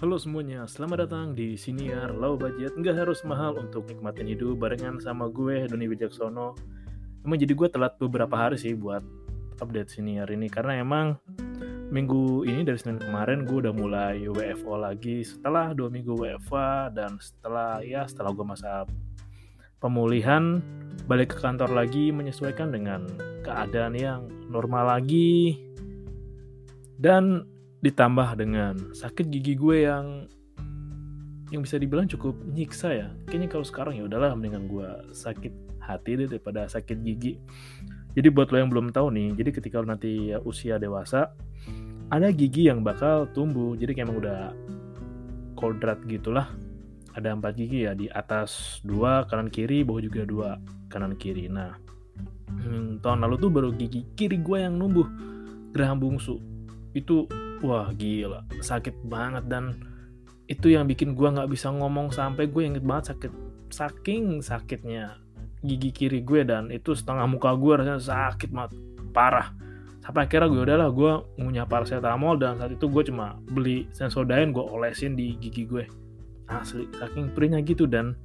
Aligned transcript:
Halo 0.00 0.16
semuanya, 0.16 0.64
selamat 0.64 1.04
datang 1.04 1.36
di 1.36 1.60
Siniar 1.60 2.16
Low 2.16 2.32
Budget. 2.32 2.72
Nggak 2.72 3.04
harus 3.04 3.20
mahal 3.20 3.60
untuk 3.60 3.84
nikmatin 3.84 4.32
hidup 4.32 4.56
barengan 4.56 4.96
sama 4.96 5.28
gue, 5.28 5.68
Doni 5.68 5.92
Wijaksono. 5.92 6.56
Emang 7.20 7.36
jadi 7.36 7.52
gue 7.52 7.68
telat 7.68 8.00
beberapa 8.00 8.32
hari 8.32 8.56
sih 8.56 8.72
buat 8.72 9.04
update 9.60 9.92
Siniar 9.92 10.24
ini, 10.32 10.48
karena 10.48 10.80
emang 10.80 11.20
minggu 11.92 12.48
ini 12.48 12.64
dari 12.64 12.80
Senin 12.80 12.96
kemarin 12.96 13.44
gue 13.44 13.60
udah 13.60 13.76
mulai 13.76 14.24
WFO 14.24 14.80
lagi 14.80 15.20
setelah 15.20 15.76
dua 15.76 15.92
minggu 15.92 16.16
WFA 16.16 16.88
dan 16.96 17.20
setelah 17.20 17.84
ya 17.84 18.08
setelah 18.08 18.32
gue 18.32 18.46
masa 18.48 18.88
pemulihan 19.84 20.64
balik 21.12 21.36
ke 21.36 21.44
kantor 21.44 21.76
lagi 21.76 22.08
menyesuaikan 22.08 22.72
dengan 22.72 23.04
keadaan 23.44 23.92
yang 23.92 24.32
normal 24.48 24.96
lagi 24.96 25.60
dan 26.96 27.44
ditambah 27.80 28.28
dengan 28.36 28.74
sakit 28.92 29.26
gigi 29.32 29.56
gue 29.56 29.88
yang 29.88 30.28
yang 31.50 31.66
bisa 31.66 31.76
dibilang 31.82 32.06
cukup 32.06 32.38
nyiksa 32.54 32.88
ya. 32.94 33.08
Kayaknya 33.26 33.48
kalau 33.50 33.66
sekarang 33.66 33.94
ya 33.98 34.06
udahlah 34.06 34.38
mendingan 34.38 34.70
gue 34.70 34.88
sakit 35.10 35.82
hati 35.82 36.10
deh 36.22 36.28
daripada 36.30 36.70
sakit 36.70 37.02
gigi. 37.02 37.40
Jadi 38.14 38.28
buat 38.30 38.50
lo 38.54 38.56
yang 38.58 38.70
belum 38.70 38.90
tahu 38.94 39.10
nih 39.14 39.34
jadi 39.38 39.50
ketika 39.54 39.82
lo 39.82 39.90
nanti 39.90 40.34
usia 40.46 40.78
dewasa 40.78 41.30
ada 42.10 42.28
gigi 42.30 42.70
yang 42.70 42.86
bakal 42.86 43.26
tumbuh. 43.34 43.74
Jadi 43.74 43.98
kayak 43.98 44.06
emang 44.06 44.18
udah 44.22 44.40
kodrat 45.58 45.98
gitulah. 46.06 46.46
Ada 47.10 47.34
empat 47.34 47.58
gigi 47.58 47.90
ya 47.90 47.98
di 47.98 48.06
atas 48.06 48.78
dua 48.86 49.26
kanan 49.26 49.50
kiri 49.50 49.82
bawah 49.82 50.02
juga 50.02 50.22
dua 50.22 50.48
kanan 50.86 51.18
kiri. 51.18 51.50
Nah 51.50 51.74
hmm, 52.46 53.02
tahun 53.02 53.26
lalu 53.26 53.34
tuh 53.42 53.50
baru 53.50 53.70
gigi 53.74 54.06
kiri 54.14 54.38
gue 54.38 54.58
yang 54.62 54.78
numbuh. 54.78 55.08
Geraham 55.74 55.98
bungsu. 55.98 56.38
Itu 56.94 57.26
wah 57.64 57.88
gila. 57.94 58.44
Sakit 58.60 59.06
banget 59.06 59.46
dan 59.48 59.80
itu 60.50 60.72
yang 60.72 60.84
bikin 60.90 61.14
gue 61.14 61.28
nggak 61.30 61.46
bisa 61.46 61.70
ngomong 61.70 62.10
sampai 62.10 62.50
gue 62.50 62.62
inget 62.66 62.82
banget 62.82 63.14
sakit 63.14 63.32
saking 63.70 64.42
sakitnya 64.42 65.22
gigi 65.62 65.94
kiri 65.94 66.26
gue 66.26 66.42
dan 66.42 66.74
itu 66.74 66.90
setengah 66.96 67.30
muka 67.30 67.54
gue 67.54 67.72
rasanya 67.78 68.02
sakit 68.02 68.50
banget 68.50 68.72
parah. 69.14 69.54
Sampai 70.00 70.26
akhirnya 70.26 70.48
gue 70.50 70.62
udahlah 70.64 70.88
gue 70.90 71.12
punya 71.38 71.68
paracetamol 71.68 72.40
dan 72.40 72.58
saat 72.58 72.72
itu 72.74 72.88
gue 72.88 73.02
cuma 73.12 73.38
beli 73.46 73.86
sensodyne 73.94 74.50
gue 74.50 74.64
olesin 74.64 75.14
di 75.14 75.36
gigi 75.38 75.68
gue 75.68 75.84
asli 76.50 76.90
saking 76.98 77.30
perihnya 77.30 77.62
gitu 77.62 77.86
dan 77.86 78.18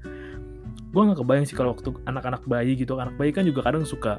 gue 0.89 1.01
nggak 1.03 1.21
kebayang 1.21 1.45
sih 1.45 1.53
kalau 1.53 1.77
waktu 1.77 1.93
anak-anak 2.09 2.41
bayi 2.47 2.73
gitu. 2.73 2.97
Anak 2.97 3.19
bayi 3.19 3.35
kan 3.35 3.45
juga 3.45 3.67
kadang 3.67 3.85
suka 3.85 4.17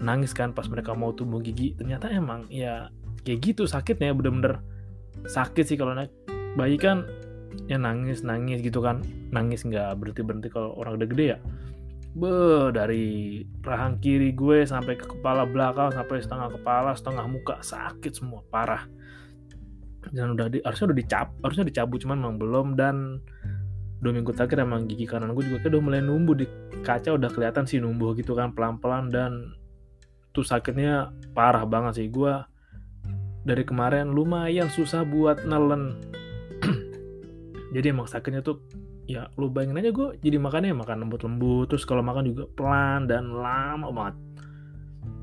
nangis 0.00 0.32
kan 0.32 0.56
pas 0.56 0.64
mereka 0.70 0.96
mau 0.96 1.12
tumbuh 1.12 1.42
gigi. 1.44 1.76
Ternyata 1.76 2.08
emang 2.08 2.48
ya 2.48 2.88
kayak 3.24 3.40
gitu 3.40 3.64
sakitnya 3.64 4.12
bener-bener 4.12 4.60
sakit 5.26 5.64
sih 5.64 5.76
kalau 5.80 5.96
naik. 5.96 6.12
Bayi 6.54 6.78
kan 6.78 7.08
ya 7.66 7.80
nangis 7.80 8.22
nangis 8.22 8.60
gitu 8.60 8.84
kan. 8.84 9.02
Nangis 9.32 9.64
nggak 9.64 9.96
berhenti 9.98 10.22
berhenti 10.22 10.48
kalau 10.52 10.76
orang 10.76 11.00
udah 11.00 11.08
gede 11.08 11.26
ya. 11.36 11.38
Be 12.14 12.30
dari 12.70 13.42
rahang 13.66 13.98
kiri 13.98 14.30
gue 14.38 14.62
sampai 14.62 14.94
ke 14.94 15.18
kepala 15.18 15.42
belakang 15.48 15.90
sampai 15.90 16.22
setengah 16.22 16.48
kepala 16.54 16.94
setengah 16.94 17.26
muka 17.26 17.58
sakit 17.64 18.12
semua 18.14 18.44
parah. 18.52 18.86
Dan 20.14 20.36
udah 20.36 20.52
di, 20.52 20.60
harusnya 20.62 20.92
udah 20.92 20.98
dicap 21.00 21.28
harusnya 21.42 21.64
dicabut 21.66 21.98
cuman 22.04 22.22
memang 22.22 22.36
belum. 22.38 22.66
Dan 22.78 23.18
dua 23.98 24.12
minggu 24.14 24.36
terakhir 24.36 24.62
emang 24.62 24.84
gigi 24.84 25.08
kanan 25.08 25.32
gue 25.32 25.48
juga 25.48 25.64
udah 25.64 25.80
mulai 25.80 26.04
numbuh 26.04 26.36
di 26.36 26.46
kaca 26.84 27.16
udah 27.16 27.32
kelihatan 27.32 27.64
sih 27.64 27.80
numbuh 27.80 28.12
gitu 28.12 28.36
kan 28.36 28.52
pelan 28.52 28.76
pelan 28.76 29.08
dan 29.08 29.56
tuh 30.36 30.44
sakitnya 30.44 31.10
parah 31.34 31.64
banget 31.66 32.04
sih. 32.04 32.06
Gue 32.12 32.53
dari 33.44 33.62
kemarin 33.62 34.10
lumayan 34.10 34.72
susah 34.72 35.04
buat 35.04 35.44
nelen. 35.44 36.00
Jadi 37.76 37.86
emang 37.92 38.08
sakitnya 38.08 38.40
tuh 38.40 38.64
ya 39.04 39.28
lu 39.36 39.52
bayangin 39.52 39.84
aja 39.84 39.92
gue 39.92 40.16
jadi 40.24 40.40
makannya 40.40 40.72
makan 40.72 41.04
lembut-lembut 41.04 41.68
terus 41.68 41.84
kalau 41.84 42.00
makan 42.00 42.24
juga 42.24 42.48
pelan 42.56 43.04
dan 43.04 43.36
lama 43.36 43.92
banget. 43.92 44.16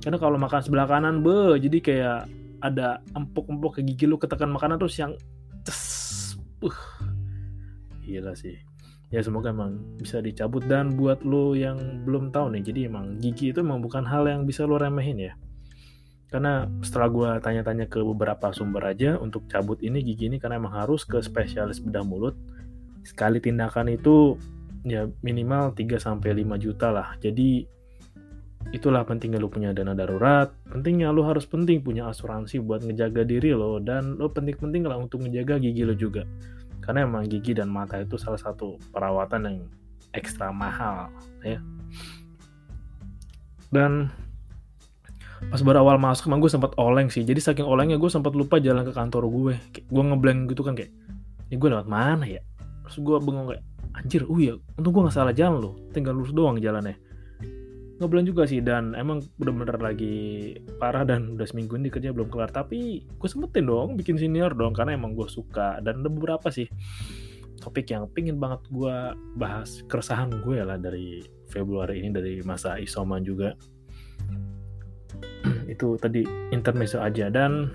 Karena 0.05 0.17
kalau 0.21 0.37
makan 0.37 0.61
sebelah 0.61 0.85
kanan 0.85 1.25
be 1.25 1.57
jadi 1.57 1.77
kayak 1.81 2.19
ada 2.61 3.01
empuk-empuk 3.17 3.77
ke 3.77 3.81
gigi 3.81 4.05
lu 4.05 4.21
ketekan 4.21 4.53
makanan 4.53 4.77
terus 4.77 5.01
yang 5.01 5.17
ces 5.65 6.37
uh. 6.61 6.79
Gila 8.05 8.37
sih. 8.37 8.53
Ya 9.09 9.25
semoga 9.25 9.49
emang 9.49 9.81
bisa 9.97 10.21
dicabut. 10.21 10.61
Dan 10.69 10.93
buat 10.93 11.25
lo 11.25 11.57
yang 11.57 12.05
belum 12.05 12.29
tahu 12.29 12.53
nih 12.53 12.61
jadi 12.69 12.79
emang 12.85 13.17
gigi 13.17 13.49
itu 13.49 13.65
emang 13.65 13.81
bukan 13.81 14.05
hal 14.05 14.29
yang 14.29 14.45
bisa 14.45 14.69
lo 14.69 14.77
remehin 14.77 15.17
ya 15.17 15.33
karena 16.31 16.71
setelah 16.79 17.11
gue 17.11 17.29
tanya-tanya 17.43 17.85
ke 17.91 17.99
beberapa 17.99 18.55
sumber 18.55 18.87
aja 18.87 19.19
untuk 19.19 19.51
cabut 19.51 19.83
ini 19.83 19.99
gigi 19.99 20.31
ini 20.31 20.39
karena 20.39 20.57
emang 20.57 20.71
harus 20.79 21.03
ke 21.03 21.19
spesialis 21.19 21.83
bedah 21.83 22.07
mulut 22.07 22.39
sekali 23.03 23.43
tindakan 23.43 23.91
itu 23.91 24.39
ya 24.85 25.09
minimal 25.21 25.73
3 25.73 25.97
sampai 25.97 26.41
5 26.41 26.57
juta 26.57 26.89
lah. 26.89 27.17
Jadi 27.21 27.65
itulah 28.71 29.03
pentingnya 29.03 29.41
lo 29.41 29.49
punya 29.49 29.73
dana 29.73 29.93
darurat. 29.93 30.53
Pentingnya 30.69 31.09
lo 31.11 31.25
harus 31.25 31.45
penting 31.45 31.81
punya 31.81 32.09
asuransi 32.09 32.61
buat 32.61 32.85
ngejaga 32.85 33.25
diri 33.25 33.53
lo 33.53 33.81
dan 33.81 34.17
lo 34.17 34.29
penting-penting 34.31 34.85
lah 34.85 34.97
untuk 34.97 35.25
ngejaga 35.25 35.61
gigi 35.61 35.83
lo 35.85 35.93
juga. 35.97 36.25
Karena 36.81 37.05
emang 37.05 37.29
gigi 37.29 37.53
dan 37.53 37.69
mata 37.69 38.01
itu 38.01 38.17
salah 38.17 38.41
satu 38.41 38.77
perawatan 38.89 39.41
yang 39.45 39.57
ekstra 40.17 40.49
mahal 40.49 41.13
ya. 41.45 41.61
Dan 43.71 44.11
pas 45.49 45.61
baru 45.65 45.81
awal 45.81 45.97
masuk 45.97 46.29
emang 46.29 46.43
gue 46.43 46.51
sempat 46.51 46.77
oleng 46.77 47.09
sih. 47.09 47.25
Jadi 47.25 47.41
saking 47.41 47.65
olengnya 47.65 47.97
gue 47.97 48.11
sempat 48.11 48.37
lupa 48.37 48.61
jalan 48.61 48.85
ke 48.85 48.93
kantor 48.93 49.25
gue 49.31 49.53
kayak, 49.73 49.85
gue 49.89 50.03
ngeblank 50.03 50.39
gitu 50.53 50.61
kan 50.61 50.77
kayak 50.77 50.91
ini 51.49 51.55
gue 51.57 51.69
lewat 51.71 51.87
mana 51.89 52.27
ya? 52.27 52.41
Terus 52.85 52.97
gue 53.01 53.17
bengong 53.17 53.47
kayak 53.55 53.63
anjir 53.91 54.23
oh 54.23 54.39
iya 54.39 54.55
untung 54.79 54.93
gue 54.93 55.01
nggak 55.07 55.15
salah 55.15 55.33
jalan 55.33 55.57
loh. 55.59 55.73
Tinggal 55.89 56.13
lurus 56.13 56.35
doang 56.35 56.61
jalannya. 56.61 56.95
Ngeblank 58.01 58.25
juga 58.33 58.43
sih 58.49 58.65
dan 58.65 58.97
emang 58.97 59.21
bener-bener 59.37 59.77
lagi 59.77 60.57
parah 60.81 61.05
dan 61.05 61.37
udah 61.37 61.45
seminggu 61.45 61.77
ini 61.77 61.89
kerja 61.89 62.13
belum 62.13 62.29
kelar. 62.29 62.49
Tapi 62.53 63.05
gue 63.05 63.29
sempetin 63.29 63.65
dong 63.65 63.97
bikin 63.97 64.17
senior 64.17 64.53
dong 64.53 64.73
karena 64.73 64.93
emang 64.93 65.17
gue 65.17 65.25
suka. 65.25 65.81
Dan 65.81 66.01
ada 66.01 66.09
beberapa 66.09 66.49
sih 66.49 66.65
topik 67.61 67.93
yang 67.93 68.09
pingin 68.09 68.41
banget 68.41 68.65
gue 68.73 68.95
bahas 69.37 69.85
keresahan 69.85 70.33
gue 70.41 70.65
lah 70.65 70.81
dari 70.81 71.21
Februari 71.45 72.01
ini 72.01 72.09
dari 72.09 72.41
masa 72.41 72.81
isoman 72.81 73.21
juga 73.21 73.53
itu 75.71 75.95
tadi 75.95 76.27
intermezzo 76.51 76.99
aja. 76.99 77.31
Dan 77.31 77.71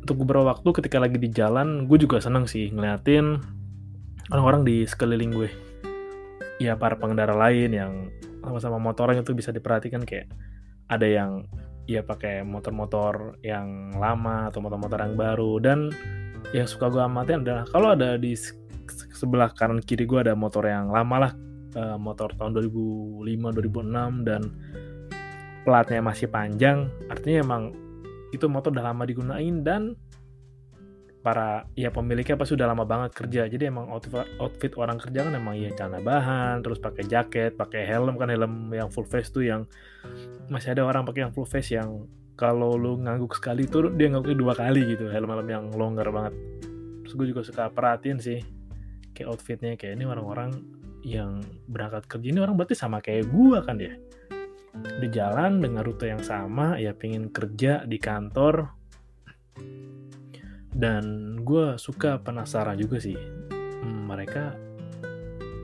untuk 0.00 0.24
beberapa 0.24 0.56
waktu 0.56 0.68
ketika 0.80 0.96
lagi 1.00 1.20
di 1.20 1.28
jalan 1.28 1.84
gue 1.84 1.96
juga 2.00 2.20
seneng 2.20 2.48
sih 2.48 2.72
ngeliatin 2.72 3.40
orang-orang 4.32 4.64
di 4.64 4.76
sekeliling 4.88 5.32
gue. 5.36 5.50
Ya 6.58 6.80
para 6.80 6.96
pengendara 6.96 7.36
lain 7.36 7.70
yang 7.76 7.92
sama-sama 8.40 8.80
motornya 8.80 9.20
itu 9.20 9.36
bisa 9.36 9.52
diperhatikan 9.52 10.04
kayak 10.04 10.32
ada 10.88 11.04
yang 11.04 11.44
ya 11.84 12.00
pakai 12.00 12.40
motor-motor 12.44 13.36
yang 13.44 13.92
lama 13.96 14.48
atau 14.48 14.64
motor-motor 14.64 14.98
yang 15.04 15.16
baru. 15.16 15.52
Dan 15.60 15.92
yang 16.56 16.64
suka 16.64 16.88
gue 16.88 17.00
amatin 17.04 17.44
adalah 17.44 17.64
kalau 17.68 17.92
ada 17.92 18.16
di 18.16 18.32
sebelah 19.14 19.52
kanan 19.56 19.80
kiri 19.80 20.04
gue 20.04 20.20
ada 20.20 20.36
motor 20.36 20.68
yang 20.68 20.92
lama 20.92 21.28
lah 21.28 21.32
uh, 21.78 21.96
motor 21.96 22.32
tahun 22.36 22.54
2005 22.60 23.24
2006 23.24 24.28
dan 24.28 24.42
platnya 25.64 26.04
masih 26.04 26.28
panjang 26.28 26.92
artinya 27.08 27.38
emang 27.42 27.62
itu 28.30 28.46
motor 28.50 28.74
udah 28.74 28.92
lama 28.92 29.02
digunain 29.08 29.62
dan 29.62 29.96
para 31.24 31.64
ya 31.72 31.88
pemiliknya 31.88 32.36
pas 32.36 32.44
sudah 32.44 32.68
lama 32.68 32.84
banget 32.84 33.16
kerja. 33.16 33.48
Jadi 33.48 33.72
emang 33.72 33.88
outfit, 33.88 34.28
outfit 34.36 34.76
orang 34.76 35.00
kerja 35.00 35.24
kan 35.24 35.32
emang 35.32 35.56
ya 35.56 35.72
celana 35.72 36.04
bahan 36.04 36.60
terus 36.60 36.76
pakai 36.76 37.08
jaket 37.08 37.56
pakai 37.56 37.88
helm 37.88 38.20
kan 38.20 38.28
helm 38.28 38.68
yang 38.68 38.92
full 38.92 39.08
face 39.08 39.32
tuh 39.32 39.40
yang 39.40 39.64
masih 40.52 40.76
ada 40.76 40.84
orang 40.84 41.08
pakai 41.08 41.24
yang 41.24 41.32
full 41.32 41.48
face 41.48 41.72
yang 41.72 42.04
kalau 42.36 42.76
lu 42.76 43.00
ngangguk 43.00 43.32
sekali 43.32 43.64
tuh 43.64 43.88
dia 43.96 44.12
ngangguknya 44.12 44.36
dua 44.36 44.52
kali 44.52 44.84
gitu 44.84 45.08
helm-helm 45.08 45.48
yang 45.48 45.64
longgar 45.72 46.12
banget. 46.12 46.36
Terus 47.08 47.12
gue 47.16 47.26
juga 47.32 47.40
suka 47.40 47.72
perhatiin 47.72 48.20
sih 48.20 48.44
kayak 49.16 49.32
outfitnya 49.32 49.80
kayak 49.80 49.96
ini 49.96 50.04
orang-orang 50.04 50.60
yang 51.06 51.40
berangkat 51.70 52.04
kerja 52.04 52.26
ini 52.36 52.40
orang 52.42 52.58
berarti 52.58 52.76
sama 52.76 53.00
kayak 53.00 53.32
gue 53.32 53.58
kan 53.64 53.80
ya 53.80 53.96
di 54.74 55.08
jalan 55.10 55.62
dengan 55.62 55.86
rute 55.86 56.10
yang 56.10 56.22
sama 56.22 56.74
ya 56.78 56.90
pengen 56.94 57.30
kerja 57.30 57.86
di 57.86 57.98
kantor. 58.02 58.74
Dan 60.74 61.38
gue 61.46 61.78
suka 61.78 62.18
penasaran 62.18 62.74
juga 62.74 62.98
sih 62.98 63.14
hmm, 63.14 64.10
mereka 64.10 64.58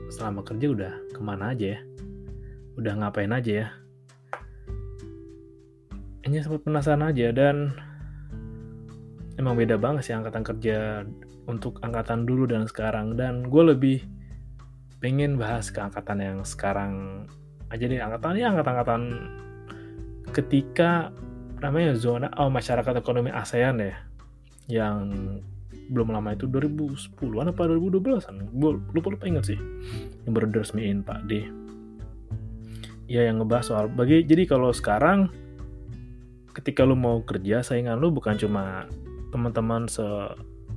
selama 0.07 0.39
kerja 0.47 0.67
udah 0.71 0.93
ke 1.11 1.19
mana 1.19 1.51
aja 1.51 1.75
ya? 1.75 1.79
Udah 2.79 2.93
ngapain 2.95 3.35
aja 3.35 3.51
ya? 3.51 3.67
Hanya 6.23 6.39
sempat 6.47 6.63
penasaran 6.63 7.03
aja 7.03 7.27
dan 7.35 7.75
emang 9.35 9.59
beda 9.59 9.75
banget 9.75 10.07
sih 10.07 10.15
angkatan 10.15 10.47
kerja 10.47 11.03
untuk 11.51 11.83
angkatan 11.83 12.23
dulu 12.23 12.47
dan 12.47 12.63
sekarang. 12.63 13.19
Dan 13.19 13.51
gue 13.51 13.63
lebih 13.75 13.99
pengen 15.03 15.35
bahas 15.35 15.67
ke 15.73 15.83
angkatan 15.83 16.23
yang 16.23 16.39
sekarang 16.47 17.25
aja 17.71 17.83
deh 17.87 17.97
angkatan 18.03 18.35
ya 18.35 18.51
angkatan-angkatan 18.51 19.01
ketika 20.35 21.15
namanya 21.63 21.95
zona 21.95 22.27
oh 22.35 22.51
masyarakat 22.51 22.99
ekonomi 22.99 23.31
ASEAN 23.31 23.79
ya 23.79 23.95
yang 24.67 25.11
belum 25.91 26.15
lama 26.15 26.31
itu 26.31 26.47
2010-an 26.47 27.51
apa 27.51 27.67
2012-an 27.67 28.35
lupa 28.95 29.07
lupa 29.11 29.25
inget 29.27 29.55
sih. 29.55 29.59
Yang 30.23 30.31
baru 30.31 30.47
diresmiin 30.47 31.03
Pak 31.03 31.27
D. 31.27 31.31
Ya 33.11 33.27
yang 33.27 33.43
ngebahas 33.43 33.67
soal 33.67 33.85
bagi 33.91 34.23
jadi 34.23 34.47
kalau 34.47 34.71
sekarang 34.71 35.27
ketika 36.55 36.87
lu 36.87 36.95
mau 36.95 37.19
kerja 37.27 37.59
saingan 37.59 37.99
lu 37.99 38.07
bukan 38.07 38.39
cuma 38.39 38.87
teman-teman 39.35 39.91
se 39.91 40.03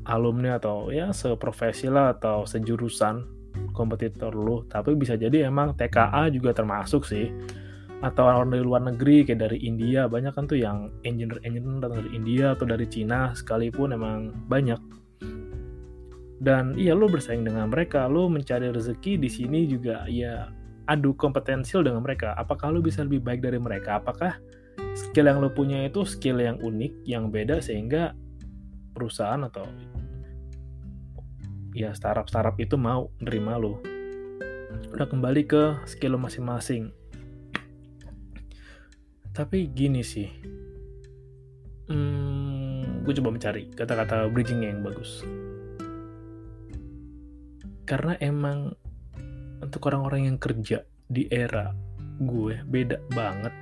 alumni 0.04 0.58
atau 0.58 0.90
ya 0.90 1.14
seprofesi 1.14 1.86
lah 1.86 2.18
atau 2.18 2.42
sejurusan 2.42 3.22
kompetitor 3.74 4.30
lu 4.30 4.62
tapi 4.70 4.94
bisa 4.94 5.18
jadi 5.18 5.50
emang 5.50 5.74
TKA 5.74 6.30
juga 6.30 6.54
termasuk 6.54 7.02
sih. 7.04 7.28
Atau 8.04 8.28
orang 8.28 8.52
dari 8.52 8.62
luar 8.62 8.84
negeri 8.84 9.24
kayak 9.24 9.40
dari 9.48 9.58
India 9.64 10.06
banyak 10.06 10.32
kan 10.36 10.44
tuh 10.46 10.60
yang 10.60 10.92
engineer 11.02 11.40
engineer 11.42 11.82
datang 11.82 12.04
dari 12.04 12.10
India 12.14 12.46
atau 12.54 12.64
dari 12.68 12.86
Cina 12.86 13.34
sekalipun 13.34 13.96
emang 13.96 14.30
banyak. 14.46 14.78
Dan 16.38 16.76
iya 16.76 16.92
lo 16.92 17.08
bersaing 17.08 17.42
dengan 17.42 17.72
mereka 17.72 18.04
lo 18.04 18.28
mencari 18.28 18.68
rezeki 18.68 19.16
di 19.16 19.30
sini 19.32 19.64
juga 19.64 20.04
ya 20.06 20.52
adu 20.84 21.16
kompetensial 21.16 21.80
dengan 21.80 22.04
mereka. 22.04 22.36
Apakah 22.36 22.70
lo 22.70 22.84
bisa 22.84 23.00
lebih 23.02 23.24
baik 23.24 23.40
dari 23.40 23.56
mereka? 23.56 23.98
Apakah 24.04 24.36
skill 24.92 25.26
yang 25.26 25.40
lo 25.40 25.48
punya 25.48 25.88
itu 25.88 26.04
skill 26.04 26.38
yang 26.44 26.60
unik 26.60 26.92
yang 27.08 27.32
beda 27.32 27.64
sehingga 27.64 28.12
perusahaan 28.94 29.42
atau 29.42 29.66
ya 31.74 31.90
startup 31.90 32.30
startup 32.30 32.54
itu 32.62 32.78
mau 32.78 33.10
nerima 33.18 33.58
lo. 33.58 33.82
Udah 34.94 35.10
kembali 35.10 35.42
ke 35.42 35.82
skill 35.90 36.14
masing-masing. 36.14 36.94
Tapi 39.34 39.66
gini 39.74 40.06
sih. 40.06 40.30
Hmm, 41.90 43.02
gue 43.02 43.12
coba 43.18 43.34
mencari 43.34 43.74
kata-kata 43.74 44.30
bridging 44.30 44.62
yang 44.62 44.86
bagus. 44.86 45.26
Karena 47.84 48.14
emang 48.22 48.70
untuk 49.58 49.82
orang-orang 49.90 50.30
yang 50.30 50.38
kerja 50.38 50.86
di 51.10 51.26
era 51.28 51.74
gue 52.22 52.62
beda 52.62 53.02
banget 53.10 53.52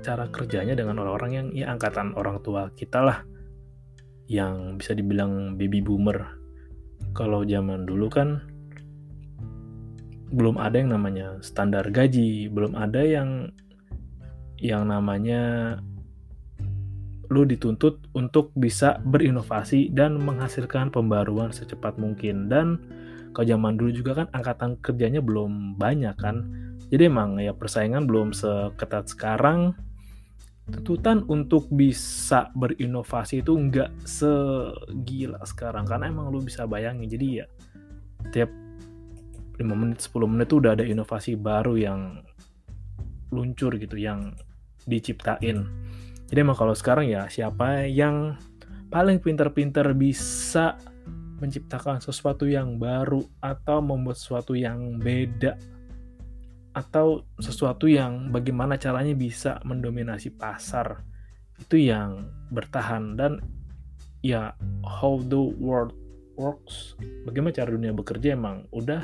cara 0.00 0.32
kerjanya 0.32 0.72
dengan 0.72 0.96
orang-orang 1.04 1.30
yang 1.36 1.46
ya 1.52 1.68
angkatan 1.68 2.16
orang 2.16 2.40
tua 2.40 2.72
kita 2.72 3.04
lah. 3.04 3.20
Yang 4.24 4.80
bisa 4.80 4.92
dibilang 4.96 5.60
baby 5.60 5.84
boomer 5.84 6.39
kalau 7.12 7.42
zaman 7.42 7.84
dulu 7.84 8.06
kan 8.08 8.42
belum 10.30 10.62
ada 10.62 10.78
yang 10.78 10.94
namanya 10.94 11.42
standar 11.42 11.90
gaji, 11.90 12.46
belum 12.50 12.78
ada 12.78 13.02
yang 13.02 13.50
yang 14.60 14.86
namanya 14.86 15.76
lu 17.30 17.46
dituntut 17.46 18.10
untuk 18.12 18.50
bisa 18.58 18.98
berinovasi 19.06 19.94
dan 19.94 20.18
menghasilkan 20.18 20.90
pembaruan 20.90 21.50
secepat 21.54 21.98
mungkin. 21.98 22.50
Dan 22.50 22.78
kalau 23.34 23.46
zaman 23.46 23.78
dulu 23.78 23.90
juga 23.94 24.12
kan 24.22 24.26
angkatan 24.34 24.78
kerjanya 24.82 25.22
belum 25.22 25.78
banyak 25.78 26.14
kan. 26.18 26.46
Jadi 26.90 27.06
emang 27.06 27.38
ya 27.38 27.54
persaingan 27.54 28.10
belum 28.10 28.34
seketat 28.34 29.14
sekarang 29.14 29.78
tuntutan 30.70 31.26
untuk 31.26 31.66
bisa 31.68 32.48
berinovasi 32.54 33.42
itu 33.42 33.52
nggak 33.54 34.06
segila 34.06 35.42
sekarang. 35.42 35.84
Karena 35.84 36.08
emang 36.08 36.30
lu 36.30 36.40
bisa 36.40 36.64
bayangin 36.64 37.10
jadi 37.10 37.26
ya 37.44 37.46
tiap 38.30 38.50
5 39.60 39.66
menit 39.76 40.00
10 40.00 40.32
menit 40.32 40.46
tuh 40.48 40.58
udah 40.64 40.72
ada 40.72 40.84
inovasi 40.86 41.36
baru 41.36 41.74
yang 41.76 42.24
luncur 43.34 43.76
gitu 43.76 43.98
yang 43.98 44.32
diciptain. 44.88 45.68
Jadi 46.30 46.38
emang 46.38 46.56
kalau 46.56 46.72
sekarang 46.72 47.10
ya 47.10 47.26
siapa 47.26 47.84
yang 47.90 48.38
paling 48.88 49.22
pinter-pinter 49.22 49.92
bisa 49.94 50.78
menciptakan 51.40 52.04
sesuatu 52.04 52.44
yang 52.44 52.76
baru 52.76 53.24
atau 53.40 53.80
membuat 53.80 54.20
sesuatu 54.20 54.52
yang 54.52 55.00
beda 55.00 55.56
atau 56.70 57.26
sesuatu 57.42 57.90
yang 57.90 58.30
bagaimana 58.30 58.78
caranya 58.78 59.14
bisa 59.14 59.58
mendominasi 59.66 60.34
pasar. 60.34 61.02
Itu 61.58 61.76
yang 61.76 62.30
bertahan 62.50 63.18
dan 63.18 63.42
ya 64.24 64.54
how 64.84 65.20
the 65.20 65.40
world 65.60 65.96
works 66.36 66.96
bagaimana 67.24 67.52
cara 67.52 67.72
dunia 67.72 67.92
bekerja 67.92 68.36
emang 68.36 68.68
udah 68.72 69.00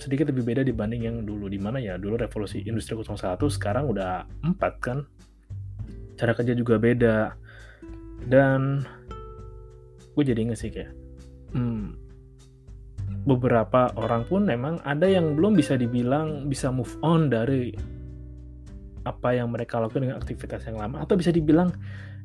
sedikit 0.00 0.32
lebih 0.32 0.48
beda 0.48 0.64
dibanding 0.64 1.04
yang 1.04 1.16
dulu 1.28 1.52
di 1.52 1.60
mana 1.60 1.76
ya 1.76 2.00
dulu 2.00 2.16
revolusi 2.16 2.64
industri 2.64 2.96
01 2.96 3.36
sekarang 3.36 3.92
udah 3.92 4.24
4 4.40 4.56
kan? 4.80 5.04
Cara 6.16 6.32
kerja 6.32 6.56
juga 6.56 6.80
beda. 6.80 7.36
Dan 8.24 8.84
gue 10.16 10.24
jadi 10.24 10.40
inget 10.40 10.56
sih 10.56 10.72
kayak 10.72 10.92
hmm, 11.52 12.09
beberapa 13.24 13.92
orang 14.00 14.24
pun 14.24 14.48
memang 14.48 14.80
ada 14.84 15.04
yang 15.04 15.36
belum 15.36 15.56
bisa 15.56 15.76
dibilang 15.76 16.48
bisa 16.48 16.72
move 16.72 16.92
on 17.04 17.28
dari 17.28 17.72
apa 19.04 19.32
yang 19.32 19.52
mereka 19.52 19.80
lakukan 19.80 20.04
dengan 20.08 20.18
aktivitas 20.20 20.64
yang 20.68 20.80
lama. 20.80 21.04
Atau 21.04 21.16
bisa 21.16 21.32
dibilang 21.32 21.72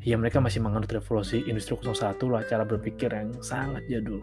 ya 0.03 0.15
mereka 0.19 0.39
masih 0.39 0.63
menganut 0.63 0.91
revolusi 0.91 1.43
industri 1.47 1.75
01 1.75 2.19
lah 2.31 2.43
cara 2.47 2.63
berpikir 2.63 3.11
yang 3.11 3.31
sangat 3.43 3.83
jadul. 3.87 4.19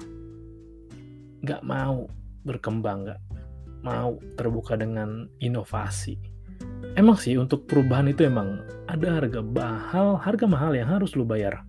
Nggak 1.42 1.62
mau 1.64 2.06
berkembang 2.46 3.08
nggak 3.08 3.20
mau 3.82 4.16
terbuka 4.38 4.78
dengan 4.78 5.26
inovasi. 5.42 6.16
Emang 6.94 7.16
sih 7.16 7.34
untuk 7.40 7.64
perubahan 7.66 8.12
itu 8.12 8.28
emang 8.28 8.62
ada 8.86 9.18
harga 9.18 9.40
mahal 9.40 10.20
harga 10.20 10.46
mahal 10.46 10.76
yang 10.76 10.86
harus 10.86 11.16
lu 11.16 11.24
bayar 11.24 11.64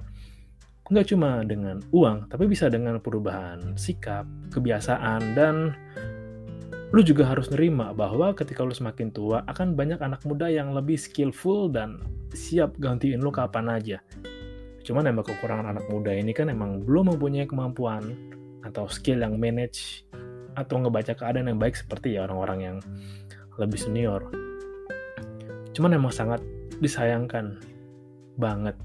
nggak 0.91 1.15
cuma 1.15 1.47
dengan 1.47 1.79
uang, 1.95 2.27
tapi 2.27 2.43
bisa 2.43 2.67
dengan 2.67 2.99
perubahan 2.99 3.79
sikap, 3.79 4.27
kebiasaan, 4.51 5.31
dan 5.31 5.71
lu 6.91 7.01
juga 7.01 7.25
harus 7.25 7.47
nerima 7.49 7.95
bahwa 7.95 8.35
ketika 8.35 8.61
lu 8.61 8.75
semakin 8.75 9.09
tua 9.09 9.41
akan 9.47 9.73
banyak 9.73 9.97
anak 10.03 10.21
muda 10.27 10.51
yang 10.51 10.75
lebih 10.75 10.99
skillful 10.99 11.71
dan 11.71 12.03
siap 12.35 12.75
gantiin 12.77 13.23
lu 13.23 13.31
kapan 13.31 13.71
aja. 13.71 13.97
Cuman 14.83 15.07
emang 15.07 15.23
kekurangan 15.23 15.71
anak 15.73 15.87
muda 15.87 16.11
ini 16.11 16.35
kan 16.35 16.51
emang 16.51 16.83
belum 16.83 17.15
mempunyai 17.15 17.47
kemampuan 17.47 18.13
atau 18.67 18.85
skill 18.91 19.23
yang 19.23 19.39
manage 19.39 20.03
atau 20.53 20.83
ngebaca 20.83 21.15
keadaan 21.17 21.49
yang 21.49 21.57
baik 21.57 21.73
seperti 21.73 22.19
ya 22.19 22.27
orang-orang 22.27 22.59
yang 22.61 22.77
lebih 23.57 23.79
senior. 23.79 24.27
Cuman 25.73 25.97
emang 25.97 26.13
sangat 26.13 26.43
disayangkan 26.77 27.57
banget 28.37 28.77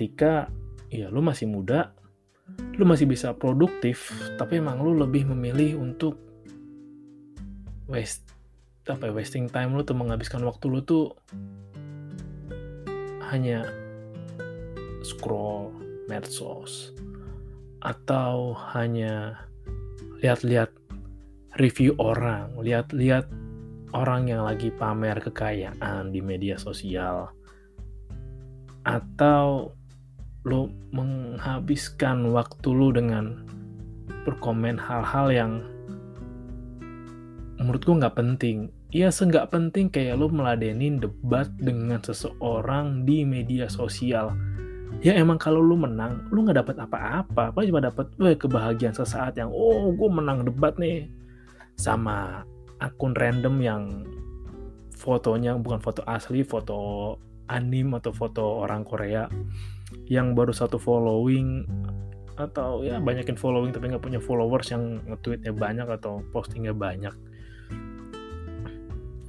ketika 0.00 0.48
ya 0.88 1.12
lu 1.12 1.20
masih 1.20 1.44
muda 1.44 1.92
lu 2.80 2.88
masih 2.88 3.04
bisa 3.04 3.36
produktif 3.36 4.08
tapi 4.40 4.56
emang 4.56 4.80
lu 4.80 4.96
lebih 4.96 5.28
memilih 5.28 5.76
untuk 5.76 6.16
waste 7.84 8.24
apa 8.88 9.06
ya, 9.06 9.12
wasting 9.12 9.44
time 9.52 9.76
lu 9.76 9.84
tuh 9.84 9.92
menghabiskan 9.92 10.40
waktu 10.40 10.72
lu 10.72 10.80
tuh 10.80 11.12
hanya 13.28 13.68
scroll 15.04 15.68
medsos 16.08 16.96
atau 17.84 18.56
hanya 18.72 19.36
lihat-lihat 20.24 20.72
review 21.60 21.92
orang, 22.00 22.56
lihat-lihat 22.56 23.28
orang 23.92 24.32
yang 24.32 24.48
lagi 24.48 24.72
pamer 24.72 25.20
kekayaan 25.20 26.08
di 26.08 26.24
media 26.24 26.56
sosial 26.56 27.28
atau 28.84 29.76
lo 30.48 30.72
menghabiskan 30.96 32.32
waktu 32.32 32.68
lo 32.72 32.88
dengan 32.96 33.44
berkomen 34.24 34.80
hal-hal 34.80 35.28
yang 35.28 35.52
menurut 37.60 37.82
gue 37.84 37.96
nggak 38.00 38.16
penting. 38.16 38.72
Ya 38.90 39.12
seenggak 39.12 39.52
penting 39.52 39.92
kayak 39.92 40.18
lo 40.18 40.32
meladenin 40.32 40.98
debat 40.98 41.46
dengan 41.60 42.00
seseorang 42.00 43.04
di 43.04 43.22
media 43.22 43.68
sosial. 43.68 44.32
Ya 45.04 45.14
emang 45.14 45.38
kalau 45.38 45.60
lo 45.60 45.76
menang 45.76 46.26
lo 46.32 46.40
nggak 46.40 46.58
dapat 46.64 46.76
apa-apa. 46.80 47.52
Paling 47.52 47.68
cuma 47.70 47.84
dapat 47.84 48.10
kebahagiaan 48.16 48.96
sesaat 48.96 49.36
yang 49.36 49.52
oh 49.52 49.92
gue 49.92 50.08
menang 50.08 50.42
debat 50.48 50.74
nih. 50.80 51.06
Sama 51.76 52.42
akun 52.80 53.12
random 53.12 53.56
yang 53.60 53.82
fotonya 54.96 55.56
bukan 55.60 55.80
foto 55.80 56.00
asli, 56.08 56.44
foto 56.44 57.16
anim 57.50 57.92
atau 57.98 58.12
foto 58.14 58.62
orang 58.64 58.86
Korea 58.86 59.26
yang 60.10 60.34
baru 60.34 60.50
satu 60.50 60.76
following 60.76 61.62
atau 62.34 62.82
ya 62.82 62.98
banyakin 62.98 63.38
following 63.38 63.70
tapi 63.70 63.92
nggak 63.94 64.02
punya 64.02 64.18
followers 64.18 64.74
yang 64.74 64.98
nge-tweetnya 65.06 65.54
banyak 65.54 65.86
atau 65.86 66.24
postingnya 66.34 66.74
banyak. 66.74 67.14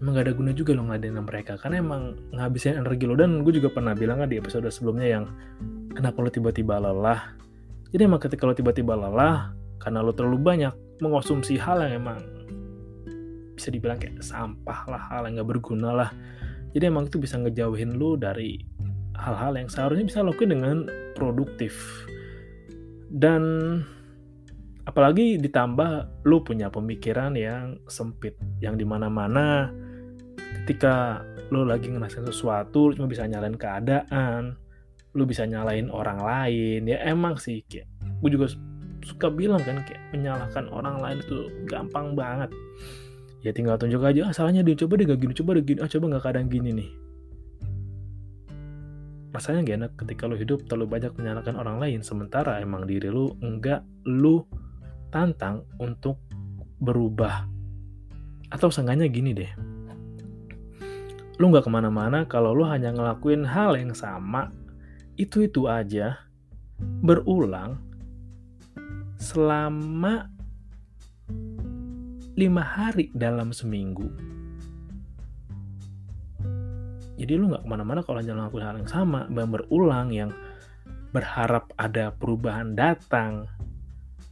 Emang 0.01 0.17
gak 0.17 0.25
ada 0.25 0.33
guna 0.33 0.49
juga 0.49 0.73
lo 0.73 0.89
ngadain 0.89 1.13
mereka 1.21 1.61
karena 1.61 1.77
emang 1.77 2.17
ngabisin 2.33 2.81
energi 2.81 3.05
lo. 3.05 3.13
Dan 3.13 3.45
gue 3.45 3.53
juga 3.53 3.69
pernah 3.69 3.93
bilang 3.93 4.25
kan 4.25 4.33
di 4.33 4.41
episode 4.41 4.65
sebelumnya 4.73 5.21
yang 5.21 5.29
kenapa 5.93 6.25
lo 6.25 6.33
tiba-tiba 6.33 6.81
lelah? 6.81 7.37
Jadi 7.93 8.09
emang 8.09 8.17
ketika 8.17 8.49
lo 8.49 8.57
tiba-tiba 8.57 8.97
lelah 8.97 9.53
karena 9.77 10.01
lo 10.01 10.09
terlalu 10.09 10.41
banyak 10.41 10.73
mengonsumsi 11.05 11.61
hal 11.61 11.85
yang 11.85 12.01
emang 12.01 12.17
bisa 13.53 13.69
dibilang 13.69 14.01
kayak 14.01 14.25
sampah 14.25 14.89
lah 14.89 15.01
hal 15.13 15.29
yang 15.29 15.45
gak 15.45 15.53
berguna 15.53 15.93
lah. 15.93 16.09
Jadi 16.73 16.89
emang 16.89 17.05
itu 17.05 17.21
bisa 17.21 17.37
ngejauhin 17.37 17.93
lu 17.93 18.17
dari 18.17 18.57
hal-hal 19.21 19.53
yang 19.53 19.69
seharusnya 19.69 20.05
bisa 20.09 20.25
lakuin 20.25 20.57
dengan 20.57 20.77
produktif. 21.13 22.05
Dan 23.13 23.43
apalagi 24.89 25.37
ditambah 25.37 26.25
lu 26.25 26.41
punya 26.41 26.73
pemikiran 26.73 27.37
yang 27.37 27.77
sempit 27.85 28.33
yang 28.57 28.75
di 28.75 28.83
mana-mana. 28.83 29.69
Ketika 30.65 31.21
lu 31.53 31.67
lagi 31.67 31.91
ngerasain 31.91 32.25
sesuatu 32.25 32.89
lu 32.89 32.93
cuma 32.95 33.11
bisa 33.11 33.27
nyalain 33.27 33.59
keadaan 33.59 34.55
lu 35.11 35.27
bisa 35.27 35.43
nyalain 35.43 35.91
orang 35.91 36.23
lain 36.23 36.87
ya 36.87 37.03
emang 37.03 37.35
sih 37.35 37.59
kayak 37.67 37.83
gue 38.23 38.29
juga 38.31 38.47
suka 39.03 39.27
bilang 39.27 39.59
kan 39.59 39.83
kayak 39.83 39.99
menyalahkan 40.15 40.71
orang 40.71 41.03
lain 41.03 41.19
itu 41.19 41.51
gampang 41.67 42.15
banget. 42.15 42.47
Ya 43.43 43.51
tinggal 43.51 43.75
tunjuk 43.75 43.99
aja 44.05 44.29
ah 44.29 44.33
salahnya 44.33 44.63
dia 44.63 44.77
coba 44.79 45.01
deh 45.01 45.05
gak 45.09 45.19
gini 45.19 45.33
coba 45.35 45.57
deh 45.59 45.65
gini 45.65 45.79
ah 45.83 45.89
coba 45.89 46.05
nggak 46.15 46.23
kadang 46.23 46.47
gini 46.47 46.69
nih 46.71 46.89
rasanya 49.31 49.63
gak 49.63 49.77
enak 49.79 49.91
ketika 49.95 50.27
lo 50.27 50.35
hidup 50.35 50.67
terlalu 50.67 50.99
banyak 50.99 51.15
menyalahkan 51.15 51.55
orang 51.55 51.79
lain 51.79 52.03
sementara 52.03 52.59
emang 52.59 52.83
diri 52.83 53.07
lo 53.07 53.39
enggak 53.39 53.83
lo 54.03 54.47
tantang 55.11 55.67
untuk 55.79 56.19
berubah. 56.79 57.45
Atau 58.51 58.67
seenggaknya 58.73 59.07
gini 59.07 59.31
deh. 59.31 59.51
Lo 61.39 61.47
nggak 61.47 61.67
ke 61.67 61.71
mana-mana 61.71 62.27
kalau 62.27 62.51
lo 62.51 62.67
hanya 62.67 62.91
ngelakuin 62.91 63.47
hal 63.47 63.79
yang 63.79 63.95
sama. 63.95 64.51
Itu 65.15 65.45
itu 65.45 65.67
aja 65.69 66.17
berulang 66.81 67.77
selama 69.21 70.27
lima 72.35 72.63
hari 72.65 73.13
dalam 73.13 73.53
seminggu. 73.53 74.09
Jadi 77.21 77.37
lu 77.37 77.53
nggak 77.53 77.61
ke 77.61 77.69
mana-mana 77.69 78.01
kalau 78.01 78.17
hanya 78.17 78.33
ngelakuin 78.33 78.65
hal 78.65 78.75
yang 78.81 78.89
sama, 78.89 79.29
yang 79.29 79.53
berulang, 79.53 80.09
yang 80.09 80.33
berharap 81.13 81.69
ada 81.77 82.09
perubahan 82.17 82.73
datang. 82.73 83.45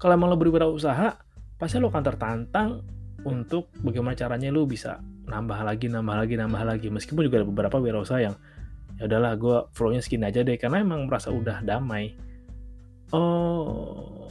Kalau 0.01 0.17
emang 0.17 0.33
lo 0.33 0.41
berwirausaha, 0.41 1.21
pasti 1.61 1.77
lo 1.77 1.93
akan 1.93 2.01
tertantang 2.01 2.81
untuk 3.21 3.69
bagaimana 3.85 4.17
caranya 4.17 4.49
lo 4.49 4.65
bisa 4.65 4.97
nambah 5.29 5.61
lagi, 5.61 5.85
nambah 5.85 6.15
lagi, 6.17 6.33
nambah 6.33 6.63
lagi. 6.65 6.87
Meskipun 6.89 7.29
juga 7.29 7.45
ada 7.45 7.47
beberapa 7.47 7.77
wirausaha 7.77 8.25
yang 8.25 8.33
ya 8.97 9.05
udahlah 9.05 9.37
gue 9.37 9.57
flow-nya 9.77 10.01
segini 10.01 10.25
aja 10.25 10.41
deh 10.41 10.57
karena 10.57 10.81
emang 10.81 11.05
merasa 11.05 11.29
udah 11.29 11.61
damai. 11.61 12.17
Oh, 13.13 14.25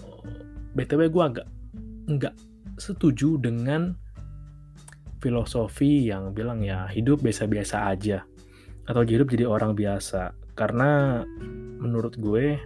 btw 0.74 1.06
gue 1.06 1.22
agak 1.22 1.46
nggak 2.10 2.34
setuju 2.74 3.38
dengan 3.38 3.94
filosofi 5.22 6.10
yang 6.10 6.34
bilang 6.34 6.62
ya 6.62 6.86
hidup 6.90 7.22
biasa-biasa 7.22 7.90
aja 7.90 8.22
atau 8.88 9.04
hidup 9.04 9.28
jadi 9.28 9.44
orang 9.44 9.76
biasa. 9.76 10.32
Karena 10.56 11.22
menurut 11.78 12.16
gue 12.16 12.56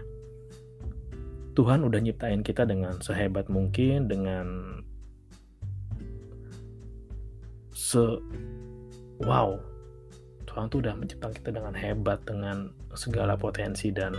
Tuhan 1.52 1.84
udah 1.84 2.00
nyiptain 2.00 2.40
kita 2.40 2.64
dengan 2.64 2.96
sehebat 3.02 3.52
mungkin 3.52 4.08
dengan 4.08 4.80
se 7.76 8.00
wow 9.20 9.60
Tuhan 10.48 10.68
tuh 10.72 10.80
udah 10.80 10.96
menciptakan 10.96 11.34
kita 11.36 11.50
dengan 11.52 11.74
hebat 11.76 12.24
dengan 12.24 12.72
segala 12.96 13.36
potensi 13.36 13.92
dan 13.92 14.16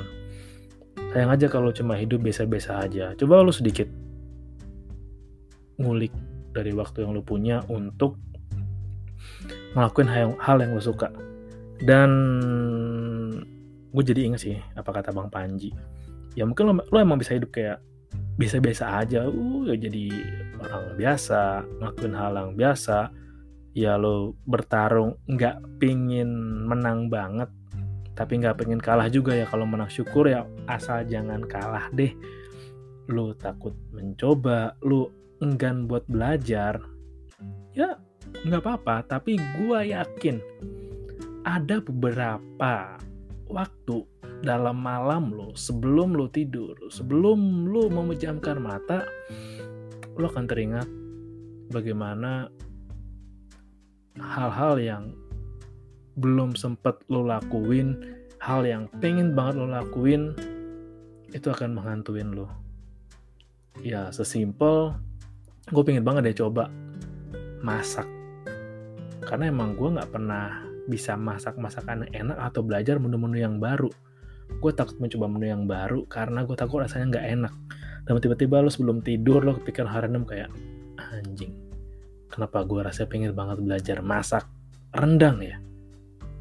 sayang 1.13 1.33
aja 1.33 1.49
kalau 1.49 1.69
cuma 1.73 1.97
hidup 1.97 2.21
biasa-biasa 2.25 2.85
aja. 2.85 3.13
Coba 3.17 3.45
lu 3.45 3.53
sedikit 3.53 3.85
ngulik 5.81 6.13
dari 6.53 6.73
waktu 6.73 7.05
yang 7.05 7.17
lu 7.17 7.25
punya 7.25 7.65
untuk 7.69 8.17
ngelakuin 9.73 10.09
hal, 10.09 10.37
hal 10.37 10.57
yang 10.61 10.73
lu 10.77 10.81
suka 10.81 11.09
dan 11.81 12.09
gue 13.93 14.03
jadi 14.03 14.21
inget 14.29 14.41
sih 14.41 14.57
apa 14.77 14.89
kata 14.89 15.09
bang 15.09 15.29
Panji. 15.33 15.73
Ya 16.33 16.45
mungkin 16.45 16.69
lo, 16.69 16.73
lo 16.81 16.97
emang 16.97 17.21
bisa 17.21 17.37
hidup 17.37 17.53
kayak 17.53 17.81
biasa-biasa 18.37 19.01
aja. 19.05 19.29
Uh 19.29 19.69
ya 19.69 19.77
jadi 19.77 20.09
orang 20.57 20.97
biasa 20.97 21.65
ngelakuin 21.81 22.13
hal 22.17 22.33
yang 22.37 22.53
biasa. 22.57 22.99
Ya 23.73 23.97
lo 23.97 24.37
bertarung 24.45 25.17
nggak 25.25 25.81
pingin 25.81 26.29
menang 26.69 27.09
banget 27.09 27.49
tapi 28.13 28.37
nggak 28.41 28.61
pengen 28.61 28.81
kalah 28.81 29.09
juga 29.09 29.33
ya. 29.33 29.45
Kalau 29.49 29.65
menang 29.65 29.89
syukur 29.89 30.29
ya 30.29 30.45
asal 30.69 31.05
jangan 31.05 31.45
kalah 31.45 31.89
deh. 31.93 32.13
Lu 33.09 33.33
takut 33.37 33.73
mencoba 33.93 34.77
lu 34.85 35.09
enggan 35.43 35.89
buat 35.89 36.07
belajar, 36.07 36.79
ya 37.75 37.99
nggak 38.45 38.61
apa-apa. 38.63 39.03
Tapi 39.05 39.35
gue 39.37 39.79
yakin 39.91 40.37
ada 41.43 41.83
beberapa 41.83 42.97
waktu 43.47 44.03
dalam 44.43 44.79
malam 44.79 45.31
lo, 45.31 45.55
sebelum 45.55 46.15
lo 46.15 46.27
tidur, 46.27 46.75
sebelum 46.91 47.67
lo 47.67 47.87
memejamkan 47.87 48.59
mata, 48.59 49.07
lo 50.19 50.27
akan 50.27 50.45
teringat 50.47 50.87
bagaimana 51.71 52.51
hal-hal 54.19 54.75
yang 54.79 55.03
belum 56.19 56.55
sempat 56.55 56.99
lo 57.07 57.23
lakuin, 57.23 57.99
hal 58.43 58.67
yang 58.67 58.91
pengen 58.99 59.31
banget 59.31 59.63
lo 59.63 59.67
lakuin, 59.71 60.35
itu 61.31 61.47
akan 61.49 61.75
menghantuin 61.79 62.35
lo. 62.35 62.47
Ya, 63.81 64.13
sesimpel 64.13 64.93
gue 65.71 65.83
pengen 65.87 66.03
banget 66.03 66.27
deh 66.27 66.43
coba 66.43 66.67
masak 67.63 68.03
karena 69.23 69.47
emang 69.47 69.79
gue 69.79 69.95
nggak 69.95 70.11
pernah 70.11 70.72
bisa 70.87 71.15
masak 71.15 71.55
masakan 71.55 72.07
enak 72.11 72.37
atau 72.39 72.61
belajar 72.63 72.99
menu-menu 72.99 73.39
yang 73.39 73.55
baru. 73.59 73.89
Gue 74.59 74.71
takut 74.75 74.99
mencoba 74.99 75.25
menu 75.31 75.45
yang 75.49 75.63
baru 75.65 76.03
karena 76.07 76.43
gue 76.43 76.55
takut 76.55 76.83
rasanya 76.83 77.09
nggak 77.17 77.25
enak. 77.39 77.53
Dan 78.03 78.19
tiba-tiba 78.19 78.59
lo 78.59 78.67
sebelum 78.67 78.99
tidur 78.99 79.43
lo 79.47 79.55
kepikiran 79.63 79.89
hari 79.89 80.11
enam 80.11 80.27
kayak 80.27 80.51
anjing 80.99 81.63
kenapa 82.33 82.65
gue 82.65 82.81
rasa 82.81 83.05
pengen 83.05 83.37
banget 83.37 83.61
belajar 83.61 84.01
masak 84.01 84.49
rendang 84.89 85.37
ya? 85.45 85.61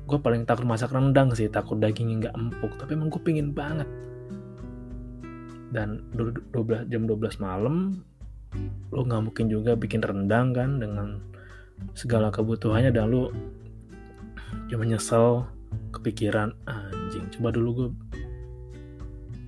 Gue 0.08 0.18
paling 0.18 0.49
takut 0.49 0.64
masak 0.64 0.90
rendang 0.96 1.37
sih 1.37 1.52
takut 1.52 1.76
dagingnya 1.76 2.28
nggak 2.28 2.34
empuk 2.34 2.72
tapi 2.80 2.96
emang 2.96 3.12
gue 3.12 3.20
pengen 3.20 3.52
banget. 3.52 3.87
Dan 5.72 6.08
12 6.16 6.88
jam 6.88 7.04
12 7.04 7.44
malam 7.44 8.00
lo 8.92 9.00
nggak 9.04 9.22
mungkin 9.25 9.46
juga 9.49 9.76
bikin 9.76 10.00
rendang 10.00 10.52
kan 10.52 10.80
dengan 10.80 11.20
segala 11.92 12.28
kebutuhannya 12.32 12.92
dan 12.92 13.08
lo 13.08 13.32
cuma 14.68 14.85
nyesel 14.88 15.47
kepikiran 15.92 16.56
anjing 16.68 17.28
coba 17.37 17.52
dulu 17.52 17.71
gue 17.73 17.88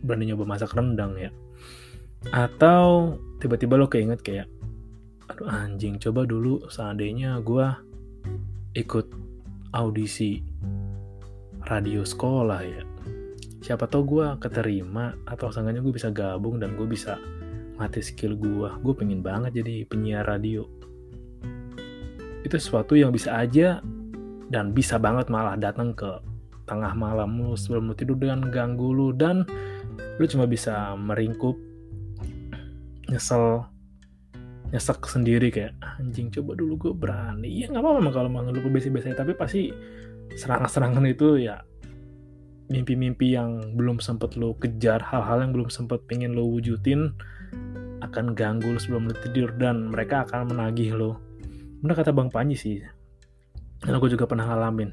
berani 0.05 0.31
nyoba 0.33 0.45
masak 0.45 0.77
rendang 0.77 1.17
ya. 1.17 1.33
Atau 2.33 3.17
tiba-tiba 3.41 3.81
lo 3.81 3.89
keinget 3.89 4.21
kayak 4.21 4.49
aduh 5.25 5.49
anjing 5.49 5.97
coba 5.97 6.29
dulu 6.29 6.69
seandainya 6.69 7.41
gue 7.41 7.67
ikut 8.77 9.07
audisi 9.73 10.45
radio 11.65 12.05
sekolah 12.05 12.61
ya. 12.61 12.85
Siapa 13.65 13.89
tau 13.89 14.05
gue 14.05 14.37
keterima 14.37 15.17
atau 15.25 15.49
seenggaknya 15.49 15.81
gue 15.81 15.95
bisa 15.97 16.13
gabung 16.13 16.61
dan 16.61 16.77
gue 16.77 16.85
bisa 16.85 17.17
mati 17.81 18.05
skill 18.05 18.37
gue 18.37 18.69
gue 18.69 18.95
pengen 18.95 19.25
banget 19.25 19.65
jadi 19.65 19.89
penyiar 19.89 20.29
radio. 20.29 20.69
Itu 22.45 22.61
sesuatu 22.61 22.93
yang 22.93 23.09
bisa 23.09 23.33
aja 23.41 23.81
dan 24.55 24.71
bisa 24.71 25.03
banget 25.03 25.27
malah 25.27 25.59
datang 25.59 25.91
ke 25.99 26.07
tengah 26.71 26.95
malam 26.95 27.43
lu 27.43 27.59
sebelum 27.59 27.91
lu 27.91 27.95
tidur 27.99 28.15
dengan 28.15 28.47
ganggu 28.55 28.95
lu. 28.95 29.11
Dan 29.11 29.43
lu 30.23 30.25
cuma 30.31 30.47
bisa 30.47 30.95
meringkup 30.95 31.59
nyesel 33.11 33.67
nyesek 34.71 35.03
sendiri 35.11 35.51
kayak 35.51 35.75
anjing 35.99 36.31
coba 36.31 36.55
dulu 36.55 36.79
gue 36.79 36.93
berani. 36.95 37.67
Ya 37.67 37.67
nggak 37.67 37.83
apa-apa 37.83 38.11
kalau 38.15 38.31
mau 38.31 38.47
ngeluh 38.47 38.71
biasa-biasa 38.71 39.19
tapi 39.19 39.35
pasti 39.35 39.75
serangan-serangan 40.39 41.03
itu 41.11 41.43
ya 41.43 41.59
mimpi-mimpi 42.71 43.35
yang 43.35 43.75
belum 43.75 43.99
sempet 43.99 44.39
lo 44.39 44.55
kejar 44.57 45.03
hal-hal 45.03 45.43
yang 45.45 45.53
belum 45.53 45.69
sempet 45.69 45.99
pengen 46.07 46.39
lo 46.39 46.47
wujudin 46.47 47.11
akan 48.07 48.39
ganggu 48.39 48.71
lo 48.71 48.79
sebelum 48.79 49.11
lo 49.11 49.15
tidur. 49.19 49.51
Dan 49.59 49.91
mereka 49.91 50.23
akan 50.31 50.55
menagih 50.55 50.95
lo 50.95 51.19
bener 51.83 51.99
kata 51.99 52.15
Bang 52.15 52.31
Panji 52.31 52.55
sih 52.55 52.81
dan 53.85 53.93
aku 54.01 54.09
juga 54.09 54.25
pernah 54.25 54.49
ngalamin. 54.49 54.91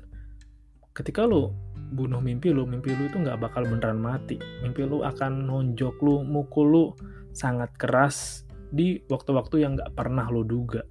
Ketika 0.92 1.24
lo 1.24 1.56
bunuh 1.96 2.20
mimpi 2.20 2.52
lo 2.52 2.68
mimpi 2.68 2.92
lo 2.92 3.08
itu 3.08 3.18
nggak 3.20 3.40
bakal 3.40 3.64
beneran 3.64 4.00
mati. 4.00 4.36
Mimpi 4.64 4.84
lo 4.84 5.08
akan 5.08 5.48
nonjok 5.48 5.96
lo 6.04 6.24
mukul 6.28 6.68
lo 6.68 6.86
sangat 7.32 7.72
keras 7.80 8.44
di 8.72 9.00
waktu-waktu 9.08 9.64
yang 9.64 9.80
nggak 9.80 9.96
pernah 9.96 10.28
lo 10.28 10.44
duga. 10.44 10.84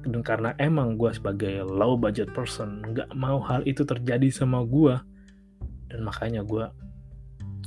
Dan 0.00 0.22
karena 0.24 0.56
emang 0.56 0.96
gue 0.96 1.10
sebagai 1.12 1.66
low 1.66 1.98
budget 1.98 2.30
person 2.32 2.80
nggak 2.94 3.10
mau 3.18 3.42
hal 3.42 3.66
itu 3.68 3.84
terjadi 3.84 4.32
sama 4.32 4.64
gue 4.64 4.96
dan 5.90 6.00
makanya 6.06 6.40
gue 6.46 6.64